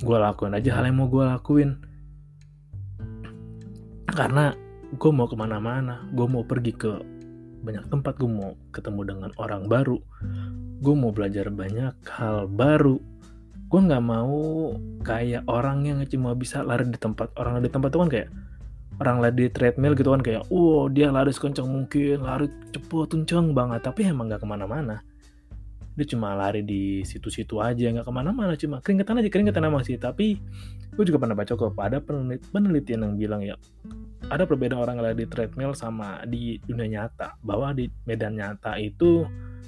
gue 0.01 0.17
lakuin 0.17 0.55
aja 0.55 0.79
hal 0.79 0.87
yang 0.87 0.97
mau 1.03 1.11
gue 1.11 1.23
lakuin. 1.27 1.71
Karena 4.13 4.55
gue 4.93 5.11
mau 5.11 5.27
ke 5.27 5.35
mana-mana 5.35 6.07
gue 6.15 6.25
mau 6.25 6.47
pergi 6.47 6.73
ke 6.73 7.12
banyak 7.63 7.87
tempat 7.87 8.19
gue 8.19 8.27
mau 8.27 8.53
ketemu 8.75 9.01
dengan 9.07 9.31
orang 9.39 9.71
baru. 9.71 9.97
Gue 10.83 10.95
mau 10.99 11.15
belajar 11.15 11.47
banyak 11.47 11.95
hal 12.11 12.51
baru. 12.51 12.99
Gue 13.71 13.79
nggak 13.81 14.03
mau 14.03 14.75
kayak 15.01 15.47
orang 15.47 15.87
yang 15.87 15.99
cuma 16.05 16.35
bisa 16.35 16.61
lari 16.61 16.85
di 16.85 16.99
tempat 16.99 17.31
orang 17.39 17.57
lari 17.57 17.71
di 17.71 17.73
tempat 17.73 17.89
itu 17.89 17.99
kan 18.03 18.11
kayak 18.11 18.29
orang 19.01 19.17
lari 19.23 19.33
di 19.33 19.47
treadmill 19.49 19.97
gitu 19.97 20.13
kan 20.13 20.21
kayak 20.21 20.43
wow 20.53 20.85
dia 20.91 21.09
lari 21.09 21.33
sekencang 21.33 21.65
mungkin 21.65 22.21
lari 22.21 22.51
cepet 22.75 23.07
kencang 23.07 23.55
banget. 23.55 23.81
Tapi 23.81 24.11
emang 24.11 24.27
nggak 24.27 24.43
ke 24.43 24.47
mana-mana 24.47 25.01
dia 25.93 26.05
cuma 26.09 26.33
lari 26.33 26.65
di 26.65 27.05
situ-situ 27.05 27.61
aja 27.61 27.93
nggak 27.93 28.05
ke 28.09 28.13
mana-mana 28.13 28.57
cuma 28.57 28.81
keringetan 28.81 29.21
aja 29.21 29.29
keringetan 29.29 29.63
emang 29.69 29.85
sih. 29.85 29.97
Tapi 30.01 30.41
gue 30.93 31.03
juga 31.05 31.21
pernah 31.21 31.37
baca 31.37 31.53
kok 31.53 31.77
ada 31.77 32.01
penelitian 32.49 33.05
yang 33.05 33.13
bilang 33.17 33.41
ya 33.45 33.55
ada 34.33 34.49
perbedaan 34.49 34.81
orang 34.81 34.97
lari 34.97 35.21
di 35.21 35.27
treadmill 35.29 35.77
sama 35.77 36.25
di 36.25 36.57
dunia 36.65 36.89
nyata. 36.89 37.37
Bahwa 37.45 37.77
di 37.77 37.85
medan 38.09 38.33
nyata 38.33 38.81
itu 38.81 39.21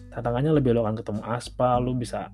tantangannya 0.09 0.57
lebih 0.57 0.73
lo 0.73 0.81
akan 0.81 0.97
ketemu 0.97 1.21
aspal 1.29 1.77
lo 1.85 1.93
bisa 1.93 2.33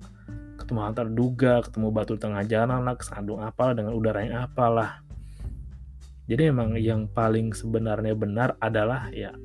ketemu 0.56 0.78
hal 0.86 0.94
terduga 0.94 1.54
ketemu 1.66 1.86
batu 1.90 2.14
di 2.16 2.22
tengah 2.22 2.42
jalan 2.46 2.80
lah 2.86 2.96
kesandung 2.96 3.44
apa 3.44 3.76
dengan 3.76 3.92
udara 3.92 4.24
yang 4.24 4.48
apalah. 4.48 5.04
Jadi 6.30 6.48
emang 6.48 6.80
yang 6.80 7.10
paling 7.12 7.52
sebenarnya 7.52 8.16
benar 8.16 8.56
adalah 8.56 9.12
ya 9.12 9.36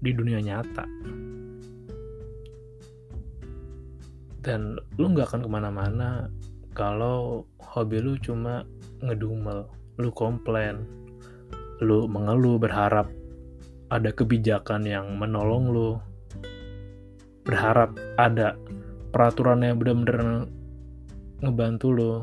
di 0.00 0.10
dunia 0.10 0.40
nyata 0.40 0.88
dan 4.42 4.76
lu 4.98 5.14
nggak 5.14 5.30
akan 5.30 5.42
ke 5.46 5.50
mana-mana 5.50 6.26
kalau 6.74 7.46
hobi 7.62 8.02
lu 8.02 8.18
cuma 8.18 8.66
ngedumel 9.00 9.70
lu 9.96 10.10
komplain 10.10 10.82
lu 11.78 12.10
mengeluh 12.10 12.58
berharap 12.58 13.06
ada 13.90 14.10
kebijakan 14.10 14.82
yang 14.82 15.06
menolong 15.14 15.70
lu 15.70 15.90
berharap 17.46 17.94
ada 18.18 18.58
peraturan 19.14 19.62
yang 19.62 19.78
benar-benar 19.78 20.46
ngebantu 21.42 21.88
lu 21.90 22.14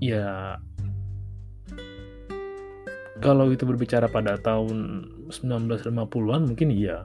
ya 0.00 0.56
kalau 3.20 3.52
itu 3.52 3.68
berbicara 3.68 4.08
pada 4.08 4.40
tahun 4.40 5.04
1950-an 5.28 6.42
mungkin 6.48 6.72
iya. 6.72 7.04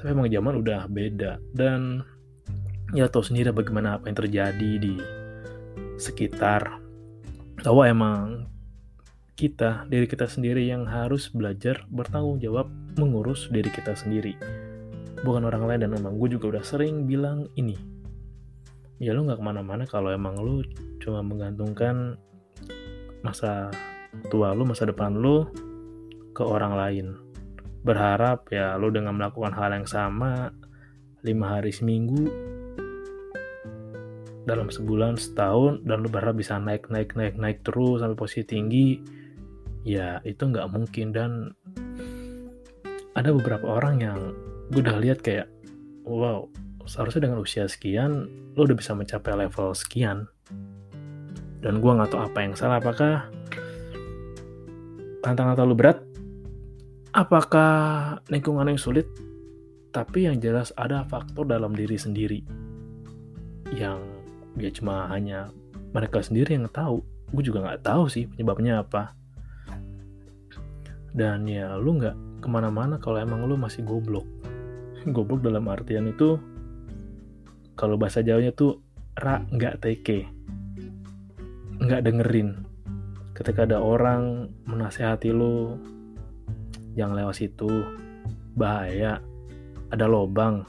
Tapi 0.00 0.16
emang 0.16 0.32
zaman 0.32 0.64
udah 0.64 0.88
beda 0.88 1.36
dan 1.52 2.00
ya 2.96 3.04
tahu 3.08 3.20
sendiri 3.20 3.52
bagaimana 3.52 4.00
apa 4.00 4.08
yang 4.08 4.16
terjadi 4.16 4.70
di 4.80 4.94
sekitar 6.00 6.80
bahwa 7.60 7.82
emang 7.84 8.48
kita, 9.38 9.86
diri 9.86 10.10
kita 10.10 10.26
sendiri 10.26 10.66
yang 10.66 10.82
harus 10.86 11.30
belajar 11.30 11.86
bertanggung 11.90 12.42
jawab 12.42 12.66
mengurus 12.98 13.46
diri 13.50 13.70
kita 13.70 13.94
sendiri. 13.94 14.34
Bukan 15.22 15.46
orang 15.46 15.66
lain 15.66 15.80
dan 15.86 15.94
emang 15.94 16.18
gue 16.18 16.34
juga 16.38 16.58
udah 16.58 16.64
sering 16.66 17.06
bilang 17.06 17.46
ini. 17.54 17.78
Ya 18.98 19.14
lu 19.14 19.26
gak 19.30 19.38
ke 19.38 19.44
mana-mana 19.46 19.86
kalau 19.86 20.10
emang 20.10 20.42
lu 20.42 20.66
cuma 20.98 21.22
menggantungkan 21.22 22.18
masa 23.22 23.70
tua 24.26 24.54
lu, 24.54 24.66
masa 24.66 24.90
depan 24.90 25.14
lu 25.14 25.46
ke 26.34 26.42
orang 26.42 26.74
lain. 26.74 27.06
Berharap 27.86 28.50
ya 28.50 28.74
lu 28.74 28.90
dengan 28.90 29.14
melakukan 29.14 29.54
hal 29.54 29.70
yang 29.70 29.86
sama 29.86 30.50
lima 31.22 31.58
hari 31.58 31.70
seminggu 31.70 32.26
dalam 34.48 34.72
sebulan 34.72 35.20
setahun 35.20 35.84
dan 35.84 36.00
lu 36.00 36.08
berharap 36.08 36.40
bisa 36.40 36.56
naik 36.56 36.88
naik 36.88 37.12
naik 37.12 37.36
naik 37.36 37.60
terus 37.60 38.00
sampai 38.00 38.16
posisi 38.16 38.48
tinggi 38.48 38.96
ya 39.84 40.24
itu 40.24 40.40
nggak 40.48 40.72
mungkin. 40.72 41.12
Dan 41.12 41.30
ada 43.12 43.28
beberapa 43.36 43.76
orang 43.76 44.00
yang 44.00 44.18
gue 44.72 44.80
udah 44.80 44.96
lihat 44.96 45.20
kayak 45.20 45.52
wow 46.08 46.48
seharusnya 46.88 47.28
dengan 47.28 47.44
usia 47.44 47.68
sekian 47.68 48.32
lo 48.56 48.64
udah 48.64 48.76
bisa 48.76 48.96
mencapai 48.96 49.36
level 49.36 49.76
sekian. 49.76 50.24
Dan 51.60 51.84
gue 51.84 51.92
nggak 51.92 52.08
tahu 52.08 52.22
apa 52.24 52.38
yang 52.40 52.54
salah. 52.56 52.80
Apakah 52.80 53.28
tantangan 55.20 55.54
terlalu 55.60 55.76
berat? 55.76 55.98
Apakah 57.12 57.72
lingkungan 58.32 58.72
yang 58.72 58.80
sulit? 58.80 59.04
Tapi 59.92 60.28
yang 60.30 60.38
jelas 60.38 60.72
ada 60.76 61.04
faktor 61.08 61.48
dalam 61.48 61.72
diri 61.74 61.96
sendiri 61.96 62.40
yang 63.74 64.17
ya 64.58 64.70
cuma 64.74 65.08
hanya 65.10 65.50
mereka 65.94 66.20
sendiri 66.20 66.54
yang 66.54 66.68
tahu. 66.68 67.00
Gue 67.32 67.42
juga 67.44 67.64
nggak 67.64 67.82
tahu 67.84 68.10
sih 68.10 68.28
penyebabnya 68.28 68.82
apa. 68.82 69.14
Dan 71.14 71.48
ya 71.48 71.74
lu 71.80 71.96
nggak 71.96 72.44
ke 72.44 72.48
mana-mana 72.50 73.00
kalau 73.00 73.18
emang 73.18 73.46
lu 73.46 73.56
masih 73.56 73.82
goblok. 73.82 74.26
Goblok 75.14 75.40
dalam 75.46 75.66
artian 75.70 76.10
itu 76.10 76.36
kalau 77.78 77.94
bahasa 77.94 78.20
jawanya 78.20 78.52
tuh 78.52 78.82
ra 79.16 79.42
nggak 79.48 79.82
teke. 79.82 80.28
Nggak 81.78 82.04
dengerin. 82.04 82.66
Ketika 83.32 83.64
ada 83.64 83.78
orang 83.78 84.50
menasehati 84.66 85.30
lu 85.30 85.78
jangan 86.98 87.22
lewat 87.22 87.38
situ 87.38 87.70
bahaya. 88.58 89.22
Ada 89.88 90.04
lobang 90.04 90.68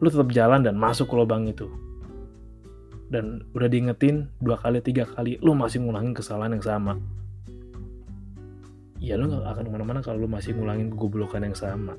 lu 0.00 0.12
tetap 0.12 0.28
jalan 0.32 0.60
dan 0.60 0.76
masuk 0.76 1.08
ke 1.08 1.14
lubang 1.16 1.48
itu 1.48 1.68
dan 3.06 3.46
udah 3.54 3.68
diingetin 3.70 4.26
dua 4.42 4.58
kali 4.58 4.82
tiga 4.82 5.06
kali 5.06 5.38
lu 5.38 5.54
masih 5.54 5.82
ngulangin 5.82 6.14
kesalahan 6.14 6.58
yang 6.58 6.64
sama. 6.64 6.98
Ya 8.98 9.14
lu 9.14 9.28
gak 9.30 9.44
akan 9.44 9.64
ke 9.68 9.70
mana-mana 9.70 10.00
kalau 10.02 10.26
lu 10.26 10.28
masih 10.30 10.56
ngulangin 10.56 10.90
goblokan 10.90 11.46
yang 11.46 11.54
sama. 11.54 11.94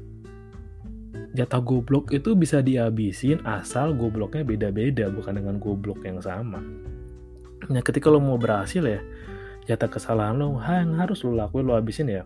Jatah 1.37 1.61
goblok 1.61 2.11
itu 2.11 2.33
bisa 2.33 2.59
dihabisin 2.59 3.45
asal 3.45 3.93
gobloknya 3.93 4.43
beda-beda 4.43 5.07
bukan 5.07 5.37
dengan 5.37 5.55
goblok 5.61 6.03
yang 6.03 6.19
sama. 6.19 6.59
Nah 7.69 7.81
ketika 7.85 8.11
lo 8.11 8.19
mau 8.19 8.35
berhasil 8.35 8.83
ya 8.83 8.99
jatah 9.67 9.87
kesalahan 9.87 10.35
lo 10.35 10.59
yang 10.59 10.97
harus 10.99 11.23
lo 11.23 11.31
lakuin 11.37 11.63
lo 11.69 11.77
habisin 11.77 12.11
ya. 12.11 12.23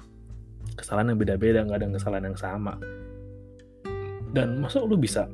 Kesalahan 0.73 1.13
yang 1.13 1.19
beda-beda 1.19 1.61
nggak 1.67 1.77
ada 1.77 1.87
kesalahan 1.93 2.25
yang 2.33 2.39
sama. 2.39 2.79
Dan 4.31 4.63
masuk 4.63 4.87
lo 4.87 4.95
bisa 4.95 5.27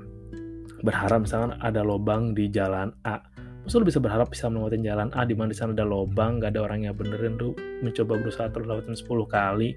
berharap 0.81 1.23
misalkan 1.23 1.55
ada 1.61 1.85
lobang 1.85 2.33
di 2.33 2.49
jalan 2.49 2.89
A 3.05 3.36
Masa 3.67 3.83
lu 3.83 3.91
bisa 3.91 3.99
berharap 3.99 4.31
bisa 4.31 4.47
melewati 4.47 4.79
jalan 4.79 5.11
A 5.11 5.27
di 5.27 5.35
mana 5.35 5.51
di 5.51 5.59
sana 5.59 5.75
ada 5.75 5.83
lobang, 5.83 6.39
gak 6.39 6.55
ada 6.55 6.63
orang 6.63 6.87
yang 6.87 6.95
benerin 6.95 7.35
lu 7.35 7.51
mencoba 7.83 8.15
berusaha 8.15 8.47
terus 8.47 8.63
lewatin 8.63 8.95
10 8.95 9.27
kali. 9.27 9.75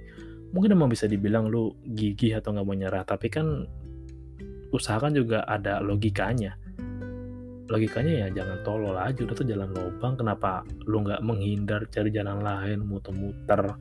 Mungkin 0.55 0.79
emang 0.79 0.95
bisa 0.95 1.11
dibilang 1.11 1.51
lu 1.51 1.75
gigih 1.83 2.39
atau 2.39 2.55
nggak 2.55 2.67
mau 2.71 2.79
nyerah, 2.79 3.03
tapi 3.03 3.27
kan 3.27 3.67
usahakan 4.71 5.11
juga 5.11 5.43
ada 5.43 5.83
logikanya. 5.83 6.55
Logikanya 7.67 8.13
ya 8.15 8.27
jangan 8.31 8.63
tolol 8.63 8.95
aja, 8.95 9.27
udah 9.27 9.35
tuh 9.35 9.47
jalan 9.51 9.75
lobang, 9.75 10.15
kenapa 10.15 10.63
lu 10.87 11.03
nggak 11.03 11.27
menghindar 11.27 11.91
cari 11.91 12.15
jalan 12.15 12.47
lain, 12.47 12.87
muter-muter. 12.87 13.75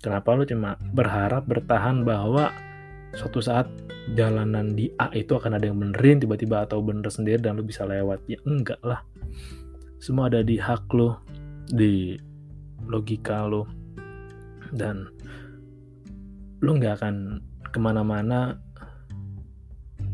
Kenapa 0.00 0.32
lu 0.32 0.48
cuma 0.48 0.80
berharap 0.96 1.44
bertahan 1.44 2.08
bahwa 2.08 2.56
suatu 3.12 3.44
saat 3.44 3.68
jalanan 4.16 4.72
di 4.74 4.90
A 4.96 5.12
itu 5.12 5.36
akan 5.36 5.60
ada 5.60 5.68
yang 5.68 5.78
benerin 5.78 6.22
tiba-tiba 6.22 6.64
atau 6.64 6.80
bener 6.80 7.10
sendiri 7.12 7.38
dan 7.42 7.58
lu 7.58 7.64
bisa 7.66 7.84
lewat 7.84 8.24
ya 8.26 8.38
enggak 8.48 8.80
lah 8.80 9.02
semua 10.00 10.32
ada 10.32 10.40
di 10.40 10.56
hak 10.56 10.88
lo 10.96 11.20
di 11.68 12.16
logika 12.88 13.44
lo. 13.44 13.68
Dan 14.72 15.04
lu 16.64 16.70
nggak 16.80 17.04
akan 17.04 17.44
ke 17.68 17.78
mana-mana 17.78 18.56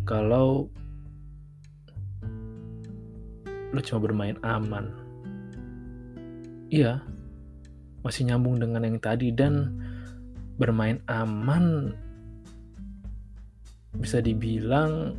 kalau 0.03 0.67
lu 3.71 3.81
cuma 3.87 4.03
bermain 4.03 4.35
aman. 4.43 4.91
Iya 6.67 6.99
masih 8.03 8.27
nyambung 8.27 8.59
dengan 8.59 8.83
yang 8.83 8.99
tadi. 8.99 9.31
Dan 9.31 9.71
bermain 10.59 10.99
aman 11.07 11.95
bisa 13.97 14.19
dibilang 14.19 15.17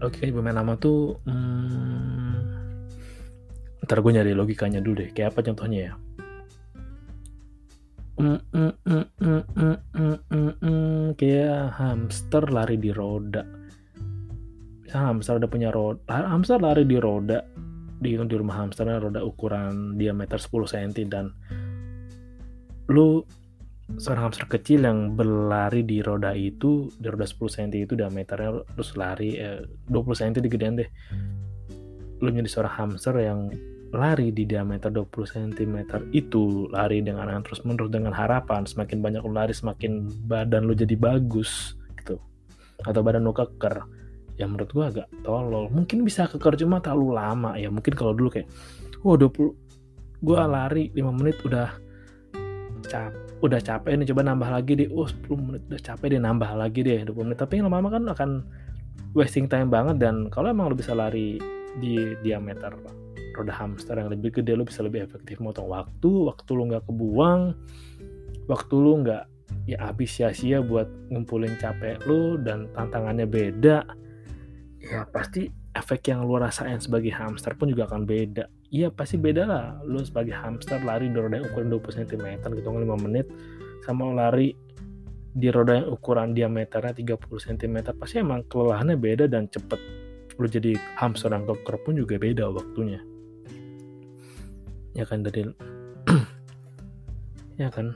oke 0.00 0.16
okay, 0.16 0.32
bermain 0.32 0.56
aman 0.56 0.76
tuh 0.80 1.16
hmm, 1.28 2.69
ntar 3.90 4.06
gue 4.06 4.12
nyari 4.14 4.38
logikanya 4.38 4.78
dulu 4.78 5.02
deh. 5.02 5.10
Kayak 5.10 5.34
apa 5.34 5.50
contohnya 5.50 5.90
ya? 5.90 5.92
Mm, 8.22 8.38
mm, 8.54 9.04
mm, 9.18 11.06
Kayak 11.18 11.74
hamster 11.74 12.54
lari 12.54 12.78
di 12.78 12.94
roda. 12.94 13.42
Misalnya 14.86 15.06
hamster 15.10 15.34
udah 15.42 15.50
punya 15.50 15.74
roda 15.74 16.06
hamster 16.06 16.62
lari 16.62 16.86
di 16.86 17.02
roda. 17.02 17.42
Di, 17.98 18.14
di 18.14 18.36
rumah 18.38 18.62
hamsternya 18.62 19.02
roda 19.02 19.26
ukuran 19.26 19.98
diameter 19.98 20.38
10 20.38 20.70
cm 20.70 20.90
dan 21.10 21.34
lu 22.94 23.26
seorang 23.98 24.30
hamster 24.30 24.46
kecil 24.46 24.86
yang 24.86 25.18
berlari 25.18 25.82
di 25.82 25.98
roda 25.98 26.30
itu 26.30 26.88
di 26.94 27.10
roda 27.10 27.26
10 27.26 27.42
cm 27.58 27.90
itu 27.90 27.98
diameternya 27.98 28.70
terus 28.70 28.94
lari 28.94 29.34
eh, 29.34 29.66
20 29.90 30.14
cm 30.14 30.32
digedean 30.46 30.78
deh. 30.78 30.86
Lu 32.22 32.30
jadi 32.30 32.46
seorang 32.46 32.74
hamster 32.78 33.18
yang 33.18 33.50
lari 33.90 34.30
di 34.30 34.46
diameter 34.46 34.86
20 34.86 35.10
cm 35.10 35.76
itu 36.14 36.70
lari 36.70 37.02
dengan 37.02 37.26
terus 37.42 37.66
menerus 37.66 37.90
dengan 37.90 38.14
harapan 38.14 38.62
semakin 38.62 39.02
banyak 39.02 39.22
lu 39.26 39.34
lari 39.34 39.50
semakin 39.50 40.06
badan 40.30 40.70
lu 40.70 40.78
jadi 40.78 40.94
bagus 40.94 41.74
gitu. 41.98 42.22
Atau 42.86 43.02
badan 43.02 43.26
lu 43.26 43.34
keker. 43.34 43.82
Ya 44.38 44.46
menurut 44.46 44.70
gua 44.70 44.94
agak 44.94 45.10
tolol. 45.26 45.68
Mungkin 45.74 46.06
bisa 46.06 46.30
keker 46.30 46.54
cuma 46.62 46.78
terlalu 46.78 47.18
lama. 47.18 47.58
Ya 47.58 47.68
mungkin 47.68 47.98
kalau 47.98 48.14
dulu 48.14 48.30
kayak 48.30 48.46
wah 49.02 49.18
20 49.18 50.22
gua 50.22 50.46
lari 50.46 50.94
5 50.94 51.10
menit 51.10 51.36
udah 51.42 51.68
cap 52.86 53.12
udah 53.40 53.60
capek 53.60 53.96
nih 53.96 54.06
coba 54.14 54.22
nambah 54.22 54.48
lagi 54.54 54.72
deh. 54.78 54.88
Oh 54.94 55.10
10 55.10 55.34
menit 55.34 55.62
udah 55.66 55.82
capek 55.82 56.06
deh 56.14 56.20
nambah 56.22 56.50
lagi 56.54 56.80
deh 56.86 57.02
20 57.10 57.26
menit. 57.26 57.38
Tapi 57.42 57.58
lama-lama 57.58 57.90
kan 57.90 58.04
akan 58.06 58.30
wasting 59.18 59.50
time 59.50 59.66
banget 59.66 59.98
dan 59.98 60.30
kalau 60.30 60.54
emang 60.54 60.70
lu 60.70 60.78
bisa 60.78 60.94
lari 60.94 61.42
di 61.82 62.14
diameter 62.22 62.70
roda 63.36 63.54
hamster 63.54 63.98
yang 63.98 64.10
lebih 64.10 64.40
gede 64.40 64.56
lu 64.56 64.66
bisa 64.66 64.82
lebih 64.82 65.04
efektif 65.04 65.38
motong 65.38 65.70
waktu 65.70 66.10
waktu 66.10 66.50
lu 66.54 66.68
nggak 66.70 66.84
kebuang 66.86 67.54
waktu 68.50 68.74
lu 68.74 68.92
nggak 69.06 69.24
ya 69.66 69.78
habis 69.82 70.14
sia-sia 70.14 70.62
buat 70.62 70.86
ngumpulin 71.10 71.58
capek 71.58 72.02
lu 72.06 72.38
dan 72.42 72.70
tantangannya 72.74 73.26
beda 73.26 73.86
ya 74.80 75.04
pasti 75.10 75.50
efek 75.76 76.10
yang 76.10 76.26
lu 76.26 76.34
rasain 76.38 76.82
sebagai 76.82 77.14
hamster 77.14 77.54
pun 77.54 77.70
juga 77.70 77.86
akan 77.86 78.02
beda. 78.02 78.50
Iya 78.74 78.90
pasti 78.90 79.18
beda 79.18 79.46
lah. 79.46 79.66
Lu 79.86 80.02
sebagai 80.02 80.34
hamster 80.34 80.82
lari 80.82 81.10
di 81.10 81.18
roda 81.18 81.38
yang 81.38 81.46
ukuran 81.46 81.70
20 81.70 82.06
cm 82.06 82.26
gitu 82.58 82.68
5 82.70 83.04
menit 83.06 83.26
sama 83.86 84.10
lari 84.10 84.54
di 85.30 85.46
roda 85.48 85.78
yang 85.78 85.88
ukuran 85.94 86.34
diameternya 86.34 86.90
30 86.90 87.46
cm 87.54 87.76
pasti 87.94 88.18
emang 88.18 88.42
kelelahannya 88.50 88.98
beda 88.98 89.30
dan 89.30 89.46
cepet 89.46 89.78
lu 90.40 90.46
jadi 90.48 90.74
hamster 90.98 91.30
yang 91.30 91.46
keker 91.46 91.76
pun 91.86 91.94
juga 91.94 92.18
beda 92.18 92.50
waktunya 92.50 92.98
ya 94.94 95.04
kan 95.06 95.22
dari 95.22 95.46
ya 97.62 97.68
kan? 97.70 97.94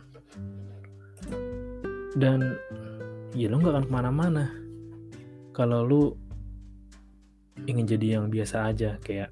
Dan 2.15 2.55
ya 3.35 3.51
lu 3.51 3.59
gak 3.59 3.75
akan 3.75 3.85
ke 3.87 3.93
mana-mana. 3.93 4.45
Kalau 5.55 5.83
lu 5.83 6.03
ingin 7.67 7.87
jadi 7.87 8.19
yang 8.19 8.31
biasa 8.31 8.71
aja 8.71 8.99
kayak 8.99 9.31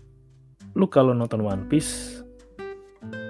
lu 0.78 0.86
kalau 0.86 1.12
nonton 1.12 1.42
One 1.42 1.66
Piece 1.66 2.22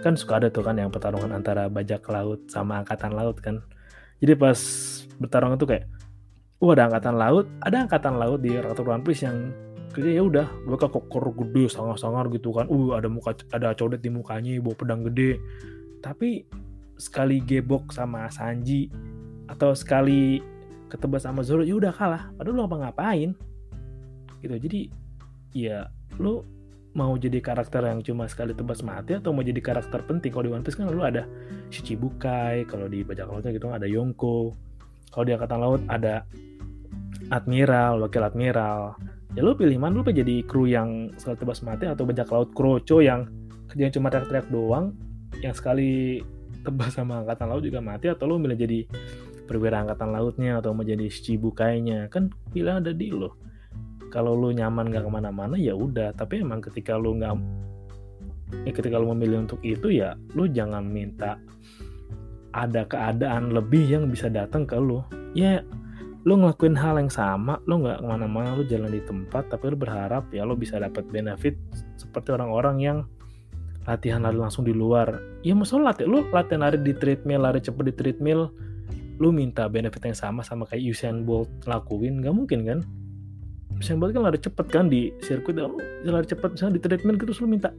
kan 0.05 0.19
suka 0.19 0.43
ada 0.43 0.49
tuh 0.51 0.67
kan 0.67 0.77
yang 0.77 0.93
pertarungan 0.93 1.33
antara 1.33 1.71
bajak 1.71 2.05
laut 2.11 2.45
sama 2.49 2.85
angkatan 2.85 3.13
laut 3.17 3.41
kan? 3.41 3.65
Jadi 4.23 4.33
pas 4.39 4.59
bertarung 5.19 5.57
itu 5.57 5.67
kayak 5.67 5.87
uh 6.63 6.71
ada 6.71 6.87
angkatan 6.87 7.15
laut 7.19 7.47
ada 7.59 7.77
angkatan 7.83 8.15
laut 8.17 8.39
di 8.39 8.55
Ratu 8.55 8.87
One 8.87 9.03
Piece 9.03 9.27
yang 9.27 9.51
kerja 9.93 10.11
ya 10.19 10.23
udah 10.25 10.49
mereka 10.65 10.89
kokor 10.89 11.31
gede 11.37 11.69
sangar-sangar 11.69 12.33
gitu 12.33 12.51
kan. 12.51 12.67
Uh 12.67 12.97
ada 12.97 13.07
muka 13.07 13.37
ada 13.53 13.77
codet 13.77 14.01
di 14.01 14.09
mukanya 14.09 14.57
bawa 14.59 14.75
pedang 14.75 15.05
gede. 15.07 15.39
Tapi 16.01 16.49
sekali 16.97 17.39
gebok 17.45 17.93
sama 17.93 18.27
Sanji 18.33 18.89
atau 19.47 19.77
sekali 19.77 20.41
ketebas 20.89 21.29
sama 21.29 21.45
Zoro 21.45 21.63
ya 21.63 21.77
udah 21.77 21.93
kalah. 21.93 22.33
Padahal 22.37 22.57
lu 22.57 22.63
apa 22.65 22.77
ngapain? 22.89 23.31
Gitu. 24.41 24.55
Jadi 24.57 24.81
ya 25.53 25.87
lu 26.17 26.43
mau 26.93 27.17
jadi 27.17 27.41
karakter 27.41 27.89
yang 27.89 28.05
cuma 28.05 28.29
sekali 28.29 28.53
tebas 28.53 28.85
mati 28.85 29.17
atau 29.17 29.33
mau 29.33 29.41
jadi 29.41 29.61
karakter 29.61 30.05
penting? 30.05 30.33
Kalau 30.33 30.45
di 30.45 30.53
One 30.53 30.65
Piece 30.65 30.77
kan 30.77 30.89
lu 30.89 31.01
ada 31.01 31.25
Shichibukai 31.73 32.69
kalau 32.69 32.89
di 32.89 33.01
bajak 33.01 33.29
lautnya 33.29 33.53
gitu 33.57 33.73
ada 33.73 33.89
Yonko. 33.89 34.53
Kalau 35.13 35.25
di 35.25 35.33
angkatan 35.33 35.59
laut 35.61 35.83
ada 35.89 36.25
admiral 37.33 38.05
wakil 38.05 38.25
admiral 38.25 38.97
ya 39.33 39.41
lu 39.41 39.57
pilih 39.57 39.79
mana? 39.81 40.05
Pengen 40.05 40.25
jadi 40.25 40.37
kru 40.45 40.69
yang 40.69 41.13
sekali 41.17 41.37
tebas 41.41 41.61
mati 41.65 41.85
atau 41.89 42.05
bajak 42.05 42.29
laut 42.29 42.51
kroco 42.53 43.01
yang 43.01 43.29
kerjanya 43.69 43.93
cuma 43.97 44.13
teriak-teriak 44.13 44.49
doang 44.53 44.93
yang 45.41 45.57
sekali 45.57 46.21
tebas 46.61 46.95
sama 46.95 47.25
angkatan 47.25 47.49
laut 47.49 47.65
juga 47.65 47.81
mati 47.81 48.13
atau 48.13 48.29
lu 48.29 48.37
milih 48.39 48.55
jadi 48.55 48.81
perwira 49.49 49.83
angkatan 49.83 50.15
lautnya 50.15 50.63
atau 50.63 50.71
mau 50.73 50.87
jadi 50.87 51.09
Shichibukai-nya 51.11 52.07
kan 52.13 52.31
pilihan 52.55 52.85
ada 52.85 52.95
di 52.95 53.11
lo 53.11 53.35
kalau 54.13 54.37
lu 54.37 54.53
nyaman 54.53 54.93
gak 54.93 55.09
ke 55.09 55.11
mana-mana 55.11 55.57
ya 55.57 55.73
udah. 55.73 56.13
Tapi 56.13 56.45
emang 56.45 56.61
ketika 56.61 57.01
lu 57.01 57.17
nggak 57.17 57.33
ya 58.69 58.73
ketika 58.77 59.01
lu 59.01 59.17
memilih 59.17 59.49
untuk 59.49 59.65
itu 59.65 59.89
ya 59.89 60.13
lu 60.37 60.45
jangan 60.45 60.85
minta 60.85 61.41
ada 62.53 62.85
keadaan 62.85 63.49
lebih 63.49 63.89
yang 63.89 64.05
bisa 64.13 64.29
datang 64.29 64.69
ke 64.69 64.77
lu. 64.77 65.01
Ya 65.33 65.65
lu 66.23 66.39
ngelakuin 66.39 66.79
hal 66.79 67.03
yang 67.03 67.11
sama 67.11 67.59
lu 67.67 67.83
nggak 67.83 67.99
ke 67.99 68.07
mana-mana 68.07 68.55
lu 68.55 68.63
jalan 68.63 68.95
di 68.95 69.03
tempat 69.03 69.51
tapi 69.51 69.75
lu 69.75 69.77
berharap 69.79 70.31
ya 70.31 70.47
lu 70.47 70.55
bisa 70.55 70.79
dapat 70.79 71.03
benefit 71.11 71.59
seperti 71.99 72.31
orang-orang 72.31 72.77
yang 72.79 72.99
latihan 73.83 74.23
lari 74.23 74.39
langsung 74.39 74.63
di 74.63 74.71
luar. 74.71 75.19
Ya 75.43 75.59
masalah 75.59 75.91
latih 75.91 76.07
lu 76.07 76.23
latihan 76.31 76.63
lari 76.63 76.79
di 76.79 76.95
treadmill 76.95 77.43
lari 77.43 77.59
cepet 77.59 77.91
di 77.91 77.95
treadmill 77.95 78.51
lu 79.19 79.29
minta 79.31 79.67
benefit 79.67 80.03
yang 80.03 80.19
sama 80.19 80.41
sama 80.47 80.67
kayak 80.67 80.83
Usain 80.95 81.27
Bolt 81.27 81.51
lakuin 81.67 82.23
nggak 82.23 82.35
mungkin 82.35 82.61
kan? 82.63 82.79
Usain 83.79 83.99
Bolt 83.99 84.15
kan 84.15 84.23
lari 84.23 84.39
cepet 84.39 84.67
kan 84.71 84.87
di 84.87 85.11
sirkuit 85.23 85.59
oh, 85.59 85.75
lari 86.07 86.27
cepet 86.27 86.55
misalnya 86.55 86.79
di 86.79 86.83
treadmill 86.83 87.19
gitu 87.19 87.35
lu 87.43 87.51
minta 87.51 87.75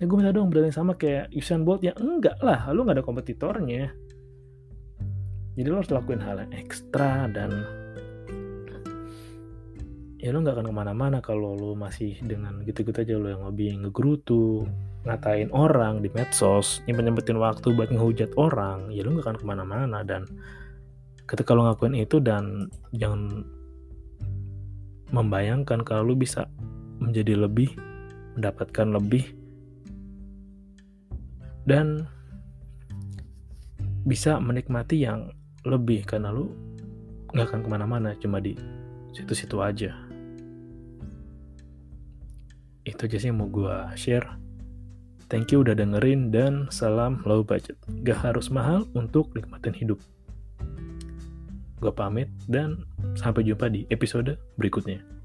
ya 0.00 0.08
gue 0.08 0.16
minta 0.16 0.32
dong 0.32 0.48
berani 0.48 0.70
sama 0.70 0.94
kayak 0.94 1.34
Usain 1.34 1.66
Bolt. 1.66 1.82
Ya 1.82 1.98
enggak 1.98 2.38
lah 2.38 2.70
lu 2.70 2.86
nggak 2.86 3.02
ada 3.02 3.04
kompetitornya. 3.04 3.90
Jadi 5.58 5.66
lo 5.66 5.82
harus 5.82 5.90
lakuin 5.90 6.22
hal 6.22 6.46
yang 6.46 6.54
ekstra 6.54 7.26
dan 7.26 7.79
ya 10.20 10.36
lo 10.36 10.44
nggak 10.44 10.52
akan 10.52 10.68
ke 10.68 10.74
mana-mana 10.76 11.18
kalau 11.24 11.56
lo 11.56 11.72
masih 11.72 12.20
dengan 12.20 12.60
gitu-gitu 12.68 13.00
aja 13.00 13.16
lo 13.16 13.32
yang 13.32 13.44
lebih 13.48 13.80
ngegerutu 13.80 14.68
ngatain 15.08 15.48
orang 15.48 16.04
di 16.04 16.12
medsos 16.12 16.84
nyempet 16.84 17.08
nyempetin 17.08 17.40
waktu 17.40 17.72
buat 17.72 17.88
ngehujat 17.88 18.36
orang 18.36 18.92
ya 18.92 19.00
lo 19.00 19.16
nggak 19.16 19.24
akan 19.24 19.38
ke 19.40 19.46
mana-mana. 19.48 20.04
Dan 20.04 20.28
ketika 21.24 21.56
lo 21.56 21.64
ngakuin 21.64 21.96
itu 21.96 22.20
dan 22.20 22.68
jangan 22.92 23.48
membayangkan 25.10 25.80
kalau 25.88 26.12
lu 26.12 26.14
bisa 26.20 26.46
menjadi 27.00 27.48
lebih, 27.48 27.72
mendapatkan 28.36 28.92
lebih, 28.92 29.24
dan 31.64 32.04
bisa 34.04 34.36
menikmati 34.36 35.00
yang 35.00 35.32
lebih. 35.64 36.04
Karena 36.04 36.28
lu 36.28 36.52
nggak 37.32 37.46
akan 37.48 37.60
ke 37.64 37.68
mana-mana 37.72 38.12
cuma 38.20 38.36
di 38.36 38.52
situ-situ 39.16 39.58
aja 39.64 40.09
itu 42.84 43.00
aja 43.06 43.16
sih 43.20 43.28
yang 43.28 43.40
mau 43.40 43.48
gue 43.50 43.76
share. 43.96 44.26
Thank 45.30 45.54
you 45.54 45.62
udah 45.62 45.78
dengerin 45.78 46.34
dan 46.34 46.66
salam 46.74 47.22
low 47.22 47.46
budget. 47.46 47.78
Gak 48.02 48.18
harus 48.18 48.50
mahal 48.50 48.90
untuk 48.98 49.30
nikmatin 49.38 49.76
hidup. 49.76 50.02
Gue 51.78 51.92
pamit 51.94 52.26
dan 52.50 52.82
sampai 53.14 53.46
jumpa 53.46 53.70
di 53.70 53.86
episode 53.94 54.34
berikutnya. 54.58 55.19